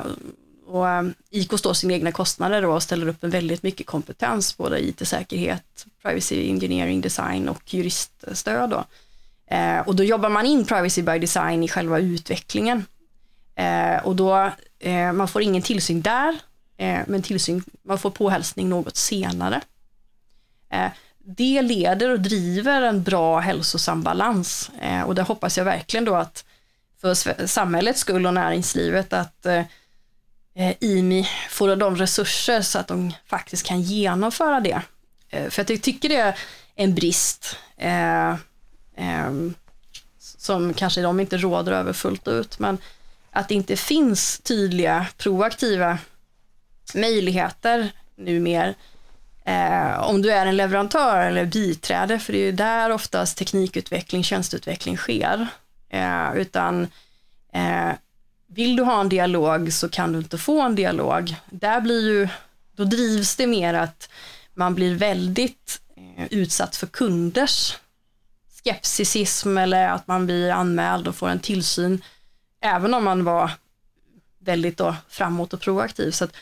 [0.68, 4.86] och eh, IK står sina egna kostnader och ställer upp en väldigt mycket kompetens, både
[4.86, 8.70] IT-säkerhet, privacy engineering, design och juriststöd.
[8.70, 8.86] Då.
[9.56, 12.86] Eh, och då jobbar man in privacy by design i själva utvecklingen.
[13.56, 16.40] Eh, och då, eh, man får ingen tillsyn där,
[16.78, 19.62] eh, men tillsyn, man får påhälsning något senare.
[20.70, 20.92] Eh,
[21.26, 26.16] det leder och driver en bra hälsosam balans eh, och det hoppas jag verkligen då
[26.16, 26.46] att
[27.02, 29.64] för samhällets skull och näringslivet att eh,
[30.56, 34.82] eh, IMI får de resurser så att de faktiskt kan genomföra det.
[35.30, 36.40] Eh, för jag tycker det är
[36.76, 37.58] en brist
[40.38, 42.78] som kanske de inte råder över fullt ut, men
[43.32, 45.98] att det inte finns tydliga proaktiva
[46.94, 48.74] möjligheter numera
[49.46, 54.24] eh, om du är en leverantör eller biträde, för det är ju där oftast teknikutveckling,
[54.24, 55.48] tjänsteutveckling sker.
[55.92, 56.88] Eh, utan
[57.54, 57.92] eh,
[58.48, 61.36] vill du ha en dialog så kan du inte få en dialog.
[61.50, 62.28] Där blir ju,
[62.76, 64.10] då drivs det mer att
[64.54, 67.78] man blir väldigt eh, utsatt för kunders
[68.64, 72.02] skepticism eller att man blir anmäld och får en tillsyn
[72.62, 73.52] även om man var
[74.40, 76.12] väldigt då framåt och proaktiv.
[76.12, 76.36] Så att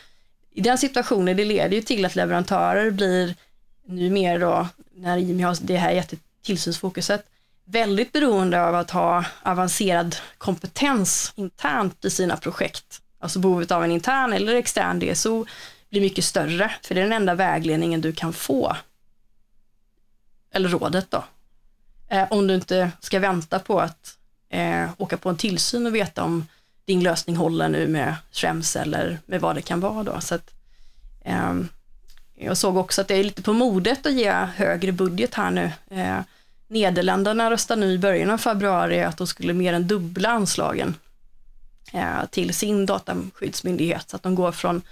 [0.50, 3.34] I den situationen, det leder ju till att leverantörer blir
[3.86, 7.26] nu mer då, när Jimmy har det här jättetillsynsfokuset,
[7.70, 13.02] väldigt beroende av att ha avancerad kompetens internt i sina projekt.
[13.18, 15.46] Alltså behovet av en intern eller extern DSO
[15.90, 18.76] blir mycket större, för det är den enda vägledningen du kan få.
[20.52, 21.24] Eller rådet då.
[22.08, 24.18] Eh, om du inte ska vänta på att
[24.48, 26.46] eh, åka på en tillsyn och veta om
[26.84, 30.20] din lösning håller nu med Schrems eller med vad det kan vara då.
[30.20, 30.50] Så att,
[31.24, 31.54] eh,
[32.34, 35.72] jag såg också att det är lite på modet att ge högre budget här nu.
[35.90, 36.20] Eh,
[36.70, 40.94] Nederländerna röstade nu i början av februari att de skulle mer än dubbla anslagen
[41.92, 44.82] eh, till sin dataskyddsmyndighet, så att de går från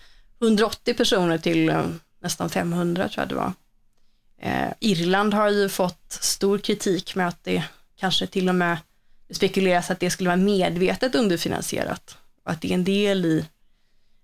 [0.41, 1.83] 180 personer till eh,
[2.23, 3.53] nästan 500 tror jag det var.
[4.41, 7.65] Eh, Irland har ju fått stor kritik med att det
[7.97, 8.79] kanske till och med
[9.31, 13.45] spekuleras att det skulle vara medvetet underfinansierat och att det är en del i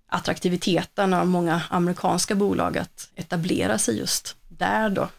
[0.07, 5.09] attraktiviteten av många amerikanska bolag att etablera sig just där då.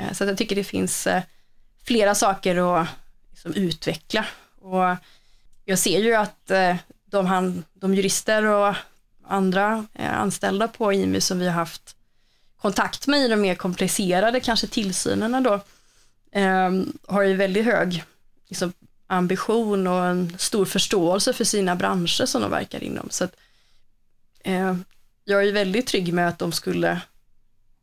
[0.00, 1.22] Eh, så jag tycker det finns eh,
[1.84, 2.88] flera saker att
[3.30, 4.26] liksom utveckla
[4.60, 4.96] och
[5.64, 8.74] jag ser ju att eh, de, han, de jurister och
[9.26, 11.96] andra anställda på IMU som vi har haft
[12.60, 15.60] kontakt med i de mer komplicerade kanske tillsynerna då,
[16.32, 18.04] ehm, har ju väldigt hög
[18.48, 18.72] liksom,
[19.06, 23.08] ambition och en stor förståelse för sina branscher som de verkar inom.
[23.10, 23.36] Så att,
[24.40, 24.76] eh,
[25.24, 27.00] jag är väldigt trygg med att de skulle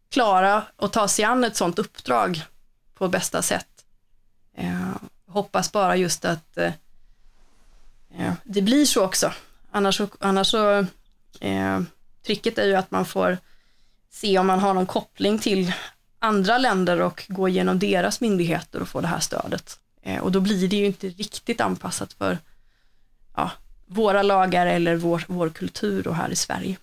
[0.10, 2.44] klara att ta sig an ett sådant uppdrag
[2.94, 3.68] på bästa sätt.
[4.58, 4.96] Eh,
[5.28, 9.34] hoppas bara just att eh, det blir så också.
[9.72, 10.86] Annars, annars så,
[11.40, 11.82] eh,
[12.26, 13.38] tricket är ju att man får
[14.10, 15.74] se om man har någon koppling till
[16.20, 19.80] andra länder och gå igenom deras myndigheter och få det här stödet.
[20.02, 22.38] Eh, och då blir det ju inte riktigt anpassat för
[23.36, 23.52] ja,
[23.86, 26.78] våra lagar eller vår, vår kultur och här i Sverige.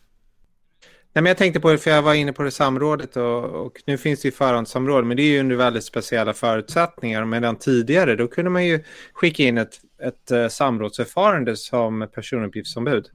[1.14, 3.82] Nej, men jag tänkte på det, för jag var inne på det samrådet och, och
[3.86, 7.24] nu finns det ju förhandssamråd, men det är ju under väldigt speciella förutsättningar.
[7.24, 13.10] Medan tidigare, då kunde man ju skicka in ett, ett uh, samrådsförfarande som personuppgiftsombud.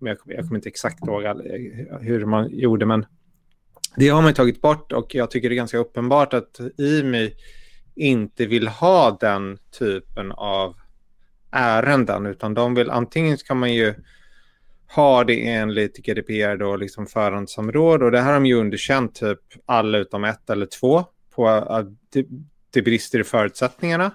[0.00, 1.34] Jag, jag kommer inte exakt ihåg eh,
[2.00, 3.06] hur man gjorde, men
[3.96, 7.34] det har man tagit bort och jag tycker det är ganska uppenbart att IMI
[7.94, 10.74] inte vill ha den typen av
[11.50, 13.94] ärenden utan de vill antingen ska man ju
[14.92, 19.38] har det enligt GDPR då liksom förhandsområde och det här har de ju underkänt typ
[19.66, 22.26] alla utom ett eller två på att det,
[22.70, 24.10] det brister i förutsättningarna.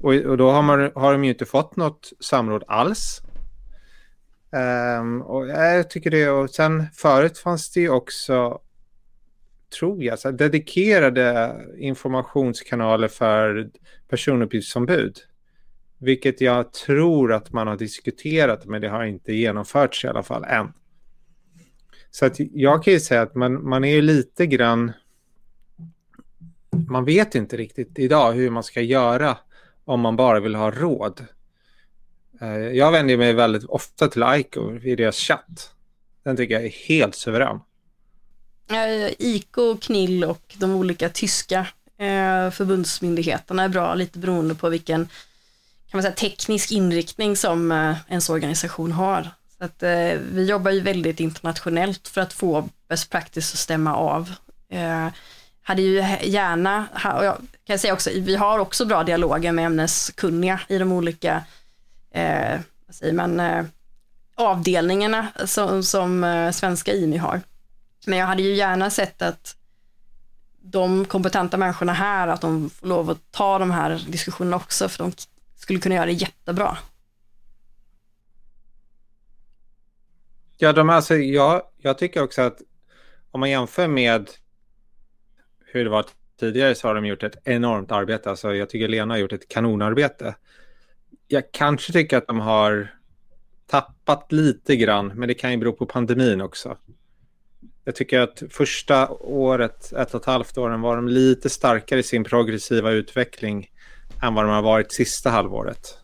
[0.00, 3.20] Och, och då har, man, har de ju inte fått något samråd alls.
[5.00, 8.60] Um, och jag tycker det och sen förut fanns det ju också
[9.78, 13.70] tror jag, så dedikerade informationskanaler för
[14.08, 15.18] personuppgiftsombud.
[16.02, 20.44] Vilket jag tror att man har diskuterat, men det har inte genomförts i alla fall
[20.44, 20.72] än.
[22.10, 24.92] Så att jag kan ju säga att man, man är lite grann...
[26.88, 29.36] Man vet inte riktigt idag hur man ska göra
[29.84, 31.26] om man bara vill ha råd.
[32.40, 35.74] Eh, jag vänder mig väldigt ofta till ICO i deras chatt.
[36.24, 37.60] Den tycker jag är helt suverän.
[38.70, 41.66] Eh, ICO, KNIL och de olika tyska
[41.98, 45.08] eh, förbundsmyndigheterna är bra, lite beroende på vilken
[45.92, 49.30] kan man säga, teknisk inriktning som eh, ens organisation har.
[49.58, 53.96] Så att, eh, vi jobbar ju väldigt internationellt för att få best practice att stämma
[53.96, 54.32] av.
[54.68, 55.08] Eh,
[55.62, 56.86] hade ju gärna,
[57.18, 61.44] och jag kan säga också, vi har också bra dialoger med ämneskunniga i de olika
[62.10, 63.64] eh, vad säger man, eh,
[64.34, 67.40] avdelningarna som, som eh, svenska IMI har.
[68.06, 69.56] Men jag hade ju gärna sett att
[70.62, 75.04] de kompetenta människorna här, att de får lov att ta de här diskussionerna också, för
[75.04, 75.12] de
[75.62, 76.78] skulle kunna göra det jättebra.
[80.56, 82.62] Ja, de, alltså, jag, jag tycker också att
[83.30, 84.30] om man jämför med
[85.66, 86.06] hur det var
[86.40, 88.30] tidigare så har de gjort ett enormt arbete.
[88.30, 90.34] Alltså, jag tycker Lena har gjort ett kanonarbete
[91.32, 92.94] jag kanske tycker att de har
[93.66, 96.76] tappat lite grann, men det kan ju bero på pandemin också.
[97.84, 102.02] Jag tycker att första året, ett och ett halvt åren, var de lite starkare i
[102.02, 103.70] sin progressiva utveckling
[104.22, 105.98] än vad de har varit sista halvåret.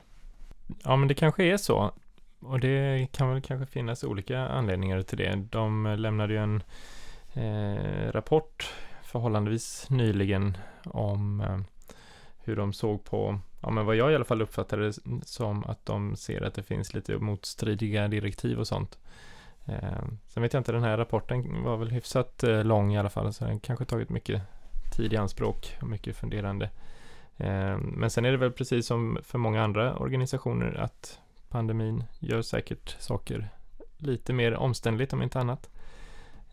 [0.84, 1.92] Ja, men det kanske är så.
[2.40, 5.46] Och det kan väl kanske finnas olika anledningar till det.
[5.50, 6.62] De lämnade ju en
[7.32, 11.58] eh, rapport förhållandevis nyligen om eh,
[12.38, 14.94] hur de såg på ja, men vad jag i alla fall uppfattade det
[15.24, 18.98] som att de ser att det finns lite motstridiga direktiv och sånt.
[19.64, 23.10] Eh, sen vet jag inte, den här rapporten var väl hyfsat eh, lång i alla
[23.10, 24.42] fall, så den kanske tagit mycket
[24.96, 26.70] tid i anspråk och mycket funderande.
[27.38, 31.18] Eh, men sen är det väl precis som för många andra organisationer att
[31.48, 33.48] pandemin gör säkert saker
[33.98, 35.68] lite mer omständligt om inte annat.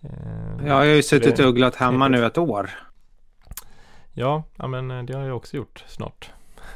[0.01, 2.69] Eh, jag har ju suttit och ugglat hemma nu ett år.
[4.13, 6.31] Ja, ja, men eh, det har jag också gjort snart.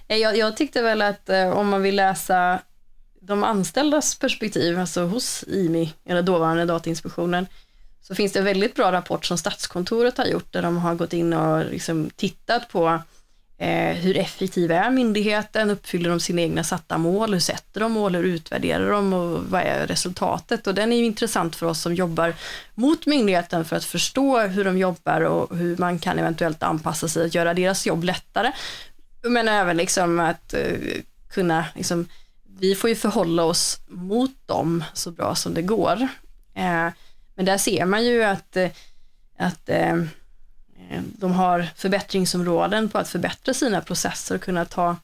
[0.07, 2.59] Jag, jag tyckte väl att eh, om man vill läsa
[3.19, 7.47] de anställdas perspektiv, alltså hos IMI, eller dåvarande Datainspektionen,
[8.01, 11.13] så finns det en väldigt bra rapport som Statskontoret har gjort, där de har gått
[11.13, 12.99] in och liksom tittat på
[13.59, 18.15] eh, hur effektiv är myndigheten, uppfyller de sina egna satta mål, hur sätter de mål,
[18.15, 20.67] hur utvärderar de och vad är resultatet?
[20.67, 22.33] Och den är ju intressant för oss som jobbar
[22.75, 27.25] mot myndigheten för att förstå hur de jobbar och hur man kan eventuellt anpassa sig
[27.25, 28.51] att göra deras jobb lättare.
[29.21, 30.77] Men även liksom att eh,
[31.29, 32.07] kunna, liksom,
[32.59, 36.07] vi får ju förhålla oss mot dem så bra som det går.
[36.53, 36.87] Eh,
[37.35, 38.69] men där ser man ju att, eh,
[39.37, 39.95] att eh,
[40.89, 44.95] Eh, de har förbättringsområden på att förbättra sina processer och kunna ta,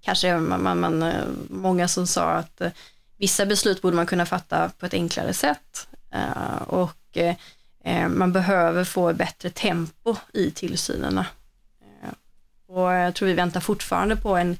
[0.00, 2.70] kanske man, man, man eh, många som sa att eh,
[3.16, 5.88] vissa beslut borde man kunna fatta på ett enklare sätt
[6.66, 7.18] och
[8.08, 11.26] man behöver få bättre tempo i tillsynerna.
[12.66, 14.56] Och jag tror vi väntar fortfarande på, en,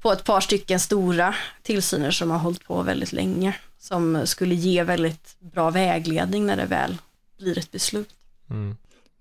[0.00, 4.82] på ett par stycken stora tillsyner som har hållit på väldigt länge, som skulle ge
[4.82, 6.98] väldigt bra vägledning när det väl
[7.38, 8.10] blir ett beslut.
[8.50, 8.76] Mm.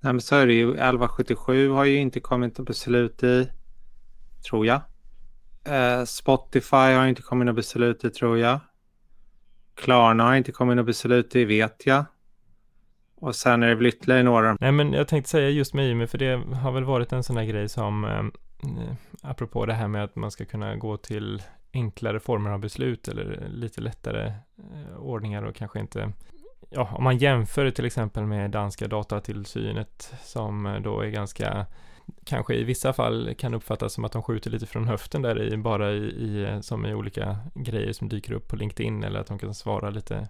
[0.08, 0.70] Nej, men så är det ju.
[0.70, 3.49] 1177 har ju inte kommit något beslut i,
[4.49, 4.82] tror jag.
[5.64, 8.60] Eh, Spotify har inte kommit något beslut i, tror jag.
[9.76, 12.05] Klarna har inte kommit något beslut i, vet jag.
[13.16, 14.58] Och sen är det väl ytterligare några.
[14.60, 17.36] Nej men jag tänkte säga just med IMU, för det har väl varit en sån
[17.36, 18.24] där grej som, eh,
[19.22, 21.43] apropå det här med att man ska kunna gå till
[21.74, 24.28] enklare former av beslut eller lite lättare
[24.58, 26.12] eh, ordningar och kanske inte
[26.70, 31.65] Ja, om man jämför till exempel med danska datatillsynet som eh, då är ganska
[32.26, 35.57] kanske i vissa fall kan uppfattas som att de skjuter lite från höften där i,
[35.57, 39.28] bara i, i eh, som i olika grejer som dyker upp på LinkedIn eller att
[39.28, 40.30] de kan svara lite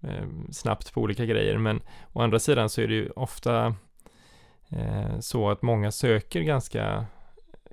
[0.00, 1.58] eh, snabbt på olika grejer.
[1.58, 1.80] Men
[2.12, 3.74] å andra sidan så är det ju ofta
[4.68, 7.06] eh, så att många söker ganska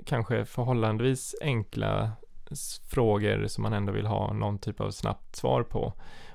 [0.06, 2.12] kanske förhållandevis enkla
[2.90, 5.94] frågor som man ändå vill ha någon typ av snabbt svar på.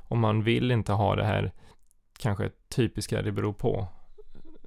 [0.08, 1.52] Och man vill inte ha det här
[2.18, 3.88] kanske typiska det beror på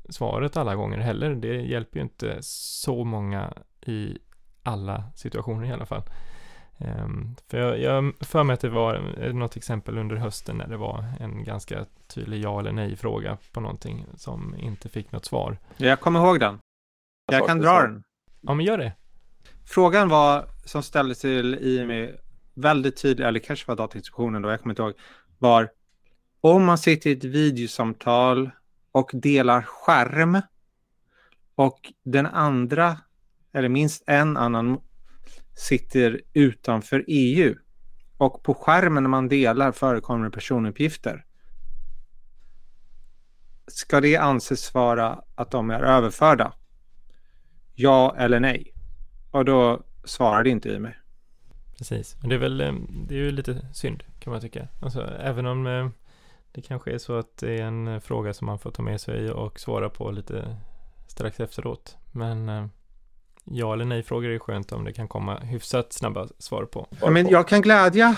[0.09, 1.35] svaret alla gånger heller.
[1.35, 4.17] Det hjälper ju inte så många i
[4.63, 6.03] alla situationer i alla fall.
[6.77, 10.77] Um, för jag, jag för mig att det var något exempel under hösten när det
[10.77, 15.57] var en ganska tydlig ja eller nej fråga på någonting som inte fick något svar.
[15.77, 16.59] Jag kommer ihåg den.
[17.31, 18.03] Jag kan dra den.
[18.41, 18.93] Ja, men gör det.
[19.65, 22.09] Frågan var, som ställdes till IME,
[22.53, 24.93] väldigt tydlig, eller kanske var Datainspektionen då, jag kommer inte ihåg,
[25.41, 25.69] var
[26.41, 28.51] om man sitter i ett videosamtal
[28.91, 30.41] och delar skärm
[31.55, 32.97] och den andra,
[33.53, 34.81] eller minst en annan
[35.57, 37.55] sitter utanför EU
[38.17, 41.25] och på skärmen när man delar förekommer personuppgifter.
[43.67, 46.53] Ska det anses vara att de är överförda?
[47.75, 48.73] Ja eller nej?
[49.31, 50.97] Och då svarade inte i mig.
[51.77, 52.73] Precis, men det är väl eh,
[53.07, 54.67] det är ju lite synd kan man tycka.
[54.81, 55.89] Alltså, även om eh,
[56.51, 59.01] det kanske är så att det är en eh, fråga som man får ta med
[59.01, 60.57] sig och svara på lite
[61.07, 61.97] strax efteråt.
[62.11, 62.69] Men
[63.43, 66.87] ja eller nej frågor är skönt om det kan komma hyfsat snabba svar på.
[67.01, 68.15] Ja, men jag kan glädja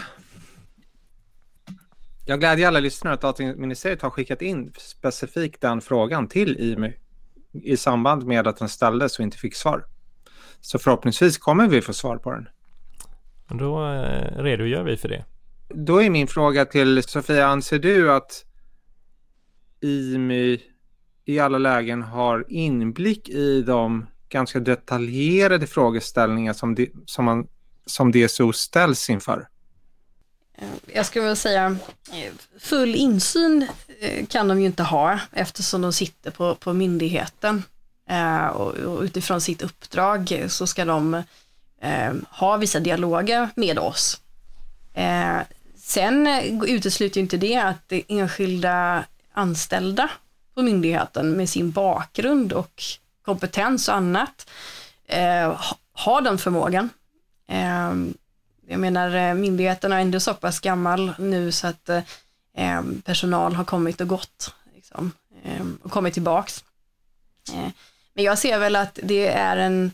[2.26, 6.94] jag glädjer alla lyssnare att Dataministeriet har skickat in specifikt den frågan till IMY
[7.52, 9.86] i samband med att den ställdes och inte fick svar.
[10.62, 12.48] Så förhoppningsvis kommer vi få svar på den.
[13.48, 15.26] Då eh, redogör vi för det.
[15.70, 18.46] Då är min fråga till Sofia, anser du att
[19.82, 20.62] IMY
[21.26, 27.48] i alla lägen har inblick i de ganska detaljerade frågeställningar som, de, som, man,
[27.86, 29.48] som DSO ställs inför?
[30.58, 31.78] Eh, jag skulle vilja säga
[32.12, 33.68] eh, full insyn
[34.00, 37.64] eh, kan de ju inte ha eftersom de sitter på, på myndigheten.
[38.54, 41.24] Och utifrån sitt uppdrag så ska de
[42.30, 44.22] ha vissa dialoger med oss.
[44.94, 45.42] Eh,
[45.76, 46.28] sen
[46.66, 50.10] utesluter inte det att det enskilda anställda
[50.54, 52.84] på myndigheten med sin bakgrund och
[53.22, 54.50] kompetens och annat
[55.08, 55.62] eh,
[55.94, 56.90] har den förmågan.
[57.48, 58.14] Ehm,
[58.68, 62.04] jag menar eh, myndigheten myndigheterna är ändå så pass gammal nu så att eh,
[62.58, 65.12] ehm, personal har kommit och gått liksom,
[65.44, 66.64] eh, och kommit tillbaks.
[67.54, 67.70] Eh,
[68.14, 69.92] men jag ser väl att det är en,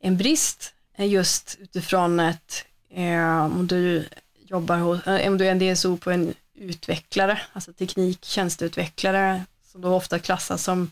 [0.00, 4.08] en brist just utifrån ett Ehm, om du
[4.46, 9.80] jobbar hos, eh, om du är en DSO på en utvecklare, alltså teknik, tjänsteutvecklare, som
[9.80, 10.90] då ofta klassas som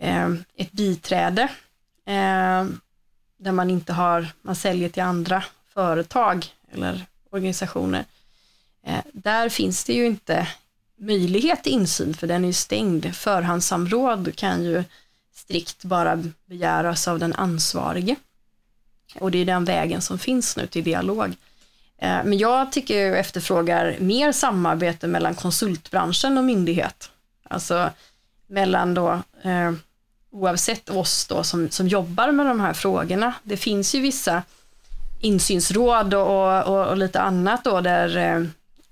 [0.00, 1.48] ehm, ett biträde,
[2.06, 2.80] ehm,
[3.36, 5.44] där man inte har, man säljer till andra
[5.74, 8.04] företag eller organisationer,
[8.82, 10.48] eh, där finns det ju inte
[10.96, 13.14] möjlighet till insyn för den är ju stängd.
[13.14, 14.84] Förhandssamråd kan ju
[15.34, 18.16] strikt bara begäras av den ansvarige.
[19.14, 21.36] Och det är den vägen som finns nu till dialog.
[21.98, 27.10] Eh, men jag tycker jag efterfrågar mer samarbete mellan konsultbranschen och myndighet.
[27.48, 27.90] Alltså
[28.46, 29.72] mellan då, eh,
[30.30, 33.34] oavsett oss då som, som jobbar med de här frågorna.
[33.42, 34.42] Det finns ju vissa
[35.20, 38.44] insynsråd och, och, och lite annat då där eh,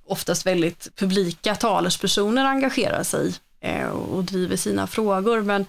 [0.06, 5.42] oftast väldigt publika talespersoner engagerar sig eh, och driver sina frågor.
[5.42, 5.66] Men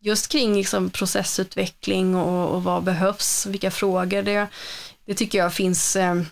[0.00, 4.46] just kring liksom, processutveckling och, och vad behövs, vilka frågor, det,
[5.04, 6.22] det tycker jag finns, eh,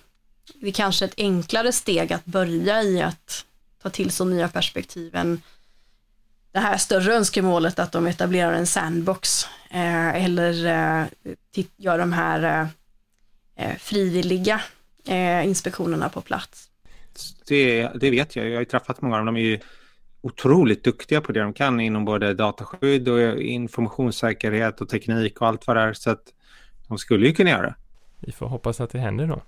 [0.54, 3.44] det är kanske ett enklare steg att börja i att
[3.82, 5.40] ta till sig nya perspektiv än
[6.52, 11.06] det här större önskemålet att de etablerar en sandbox eh, eller eh,
[11.76, 12.68] gör de här
[13.56, 14.60] eh, eh frivilliga
[15.06, 16.70] eh, inspektionerna på plats.
[17.46, 19.60] Det, det, vet jag, jag har ju träffat många av dem, de är ju
[20.26, 25.66] otroligt duktiga på det de kan inom både dataskydd och informationssäkerhet och teknik och allt
[25.66, 25.92] vad det är.
[25.92, 26.22] Så att
[26.88, 27.74] de skulle ju kunna göra det.
[28.20, 29.42] Vi får hoppas att det händer då.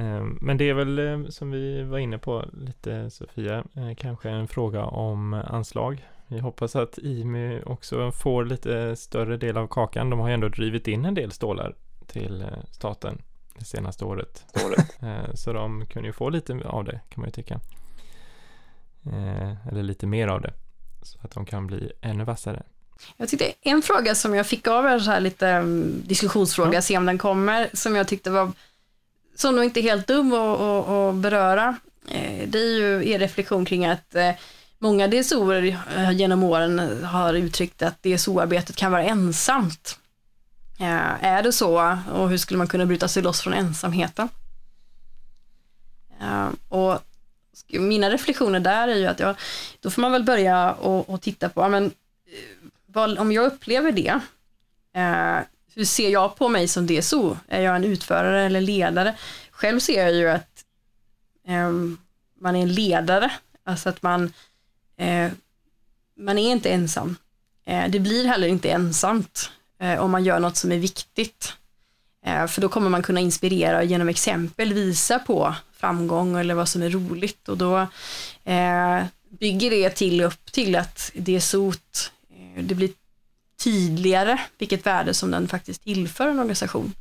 [0.00, 3.64] Eh, men det är väl som vi var inne på lite Sofia,
[3.96, 6.08] kanske en fråga om anslag.
[6.26, 10.10] Vi hoppas att IMY också får lite större del av kakan.
[10.10, 11.74] De har ju ändå drivit in en del stålar
[12.06, 13.22] till staten
[13.58, 14.44] det senaste året.
[15.02, 17.60] Eh, så de kunde ju få lite av det kan man ju tycka.
[19.12, 20.52] Eh, eller lite mer av det.
[21.02, 22.62] Så att de kan bli ännu vassare.
[23.16, 26.82] Jag tyckte en fråga som jag fick av er, så här lite mm, diskussionsfråga, ja.
[26.82, 28.52] se om den kommer, som jag tyckte var,
[29.36, 31.76] som nog inte helt dum att, att, att beröra.
[32.08, 34.16] Eh, det är ju er reflektion kring att
[34.78, 35.52] många DSO
[36.12, 39.98] genom åren har uttryckt att DSO-arbetet kan vara ensamt.
[40.80, 44.28] Eh, är det så och hur skulle man kunna bryta sig loss från ensamheten?
[46.20, 46.98] Eh, och
[47.68, 49.36] mina reflektioner där är ju att jag,
[49.80, 53.92] då får man väl börja och, och titta på, men, eh, vad, om jag upplever
[53.92, 54.20] det,
[54.94, 55.38] eh,
[55.74, 57.36] hur ser jag på mig som DSO?
[57.48, 59.14] Är jag en utförare eller ledare?
[59.50, 60.64] Själv ser jag ju att
[61.46, 61.98] ehm,
[62.40, 63.30] man är en ledare,
[63.64, 64.32] alltså att man,
[64.96, 65.30] eh,
[66.16, 67.16] man är inte ensam.
[67.88, 69.50] det blir heller inte ensamt
[69.80, 71.52] eh, om man gör något som är viktigt.
[72.26, 76.68] Eh, för då kommer man kunna inspirera och genom exempel visa på framgång eller vad
[76.68, 77.78] som är roligt och då
[78.44, 79.02] eh,
[79.40, 82.90] bygger det till upp till att det är sot, eh, det blir
[83.64, 86.92] tydligare vilket värde som den faktiskt tillför en organisation.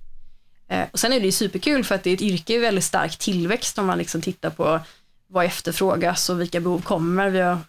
[0.92, 3.18] Och sen är det ju superkul för att det är ett yrke i väldigt stark
[3.18, 4.80] tillväxt om man liksom tittar på
[5.28, 7.30] vad efterfrågas och vilka behov kommer.
[7.30, 7.60] Vi har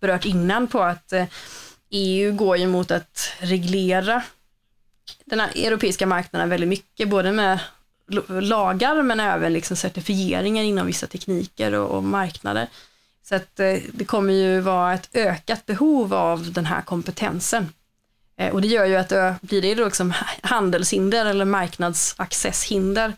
[0.00, 1.12] berört innan på att
[1.90, 4.22] EU går ju mot att reglera
[5.30, 7.58] den här europeiska marknaden väldigt mycket, både med
[8.28, 12.68] lagar men även liksom certifieringar inom vissa tekniker och, och marknader.
[13.22, 17.72] Så att eh, det kommer ju vara ett ökat behov av den här kompetensen.
[18.36, 23.12] Eh, och det gör ju att det blir det då liksom handelshinder eller marknadsaccesshinder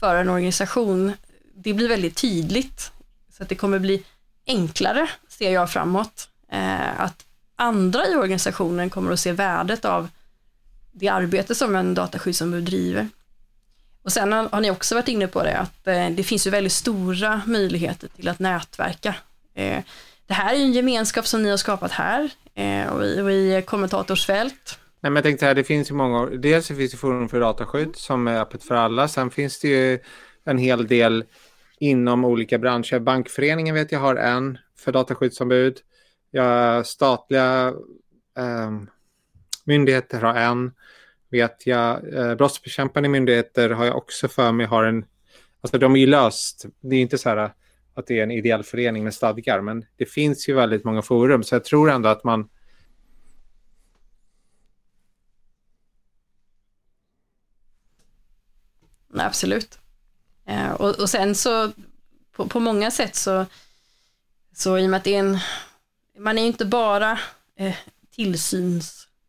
[0.00, 1.12] för en organisation,
[1.54, 2.92] det blir väldigt tydligt.
[3.36, 4.04] Så att det kommer bli
[4.46, 6.28] enklare, ser jag framåt.
[6.52, 7.24] Eh, att
[7.56, 10.08] andra i organisationen kommer att se värdet av
[10.98, 13.08] det arbete som en dataskyddsombud driver.
[14.02, 16.72] Och sen har, ni också varit inne på det, att eh, det finns ju väldigt
[16.72, 19.14] stora möjligheter till att nätverka.
[19.54, 19.82] Eh,
[20.26, 23.32] det här är ju en gemenskap som ni har skapat här eh, och, i, och
[23.32, 24.78] i kommentatorsfält.
[25.00, 27.96] Nej, men jag tänkte här, det finns ju många, dels finns det Forum för dataskydd
[27.96, 29.08] som är öppet för alla.
[29.08, 29.98] Sen finns det ju
[30.44, 31.24] en hel del
[31.80, 32.98] inom olika branscher.
[32.98, 35.78] Bankföreningen vet jag har en för dataskyddsombud.
[36.30, 37.72] Jag, statliga
[38.38, 38.70] eh,
[39.66, 40.72] myndigheter har en.
[41.30, 42.14] Vet jag.
[42.14, 45.04] Eh, brottsbekämpande myndigheter har jag också för mig har en.
[45.60, 46.66] Alltså de är ju löst.
[46.80, 47.50] Det är inte så här eh,
[47.94, 51.42] att det är en ideell förening med stadgar, men det finns ju väldigt många forum,
[51.42, 52.48] så jag tror ändå att man
[59.18, 59.78] Absolut.
[60.46, 61.72] Eh, och, och, sen så
[62.32, 63.46] på, på, många sätt så,
[64.52, 65.38] så i och med att det är en,
[66.18, 67.18] man är inte bara
[67.56, 67.74] eh,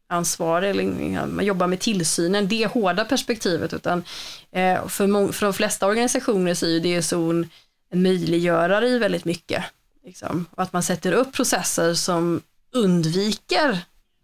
[0.07, 4.03] ansvarig eller man jobbar med tillsynen, det hårda perspektivet, utan
[4.51, 7.49] eh, för, för de flesta organisationer så är ju DSON
[7.91, 9.63] en, möjliggörare i väldigt mycket.
[10.05, 10.45] Liksom.
[10.51, 12.41] Och att man sätter upp processer som
[12.73, 13.69] undviker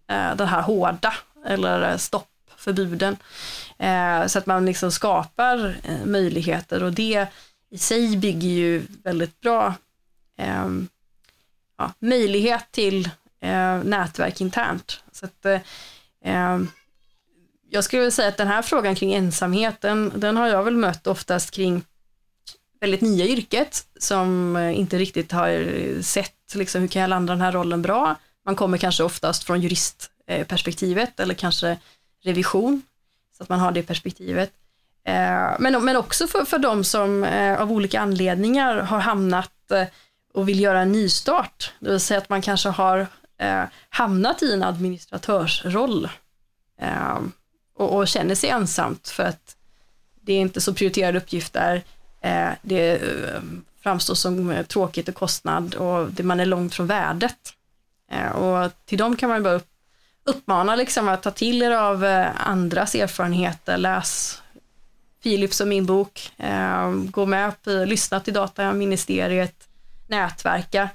[0.09, 1.13] eh, det här hårda
[1.45, 3.17] eller stoppförbuden.
[3.77, 7.27] Eh, så att man liksom skapar eh, möjligheter och det
[7.69, 9.73] i sig bygger ju väldigt bra
[10.37, 10.67] eh,
[11.77, 13.09] ja, möjlighet till
[13.43, 15.03] eh, nätverk internt.
[15.11, 15.61] Så att, eh,
[16.25, 16.59] eh,
[17.69, 21.07] jag skulle vilja säga att den här frågan kring ensamheten, den har jag väl mött
[21.07, 21.83] oftast kring
[22.81, 27.41] väldigt nya yrket som eh, inte riktigt har sett liksom, hur kan jag landa den
[27.41, 28.15] här rollen bra.
[28.45, 31.77] Man kommer kanske oftast från juristperspektivet eller kanske
[32.23, 32.81] revision
[33.37, 34.51] så att man har det perspektivet.
[35.05, 37.23] Eh, men, men också för, för de som
[37.59, 39.51] av olika anledningar har hamnat
[40.33, 41.73] och vill göra en nystart.
[41.79, 43.07] Det vill säga att man kanske har
[43.43, 46.09] Eh, hamnat i en administratörsroll
[46.81, 47.19] eh,
[47.75, 49.55] och, och känner sig ensamt för att
[50.21, 51.83] det är inte så prioriterade uppgifter.
[52.21, 53.01] Eh, det
[53.83, 57.53] framstår som tråkigt och kostnad och det, man är långt från värdet.
[58.33, 59.67] Och till dem kan man bara upp,
[60.23, 64.41] uppmana liksom att ta till er av eh, andras erfarenheter, läs
[65.23, 69.67] Philips och min bok, eh, gå med på, lyssna till dataministeriet,
[70.07, 70.89] nätverka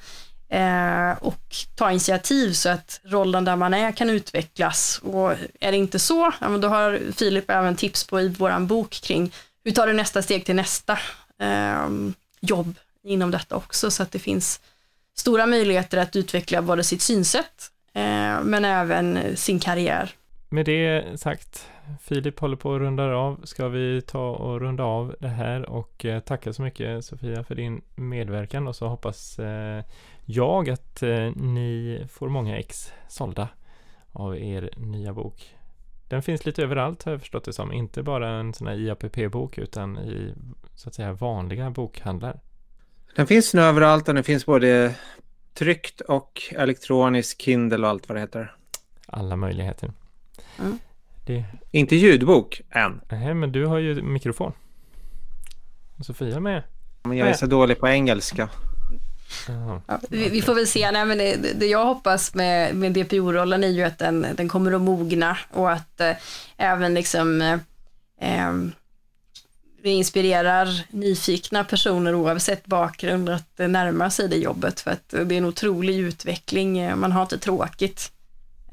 [0.49, 5.01] eh, och ta initiativ så att rollen där man är kan utvecklas.
[5.05, 8.90] Och är det inte så, ja, då har Filip även tips på i vår bok
[8.90, 9.32] kring
[9.64, 10.99] hur tar du nästa steg till nästa
[11.40, 11.88] eh,
[12.40, 12.74] jobb
[13.05, 14.61] inom detta också, så att det finns
[15.16, 20.11] stora möjligheter att utveckla både sitt synsätt Eh, men även sin karriär.
[20.49, 21.70] Med det sagt,
[22.01, 23.40] Filip håller på att runda av.
[23.44, 27.55] Ska vi ta och runda av det här och eh, tacka så mycket Sofia för
[27.55, 29.84] din medverkan och så hoppas eh,
[30.31, 31.03] jag att
[31.35, 33.49] ni får många ex sålda
[34.12, 35.55] av er nya bok.
[36.09, 39.59] Den finns lite överallt har jag förstått det som, inte bara en sån här IAPP-bok
[39.59, 40.35] utan i
[40.74, 42.41] så att säga vanliga bokhandlar.
[43.16, 44.95] Den finns nu överallt och den finns både
[45.55, 48.57] tryckt och elektronisk Kindle och allt vad det heter.
[49.07, 49.93] Alla möjligheter.
[50.59, 50.79] Mm.
[51.26, 51.45] Det...
[51.70, 53.01] Inte ljudbok än.
[53.11, 54.53] Nej, men du har ju mikrofon.
[56.01, 56.62] Sofia med.
[57.03, 58.49] Men jag är så dålig på engelska.
[59.87, 60.91] Ja, vi, vi, får väl se.
[60.91, 64.73] Nej, men det, det jag hoppas med, med DPO-rollen är ju att den, den kommer
[64.73, 66.12] att mogna och att eh,
[66.57, 67.59] även liksom eh,
[68.20, 68.73] ehm,
[69.82, 75.35] vi inspirerar nyfikna personer oavsett bakgrund att eh, närma sig det jobbet för att det
[75.35, 76.78] är en otrolig utveckling.
[76.78, 78.12] Eh, man har inte tråkigt.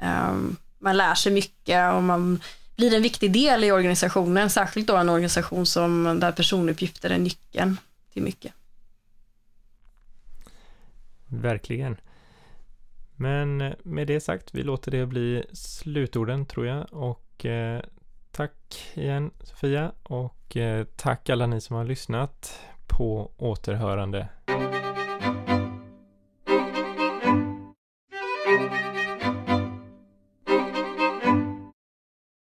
[0.00, 2.40] Ehm, man lär sig mycket och man
[2.76, 7.76] blir en viktig del i organisationen, särskilt då en organisation som där personuppgifter är nyckeln
[8.12, 8.52] till mycket.
[11.26, 11.96] Verkligen.
[13.16, 17.82] Men eh, med det sagt, vi låter det bli slutorden tror jag och eh,
[18.36, 24.28] Tack igen Sofia och eh, tack alla ni som har lyssnat på återhörande.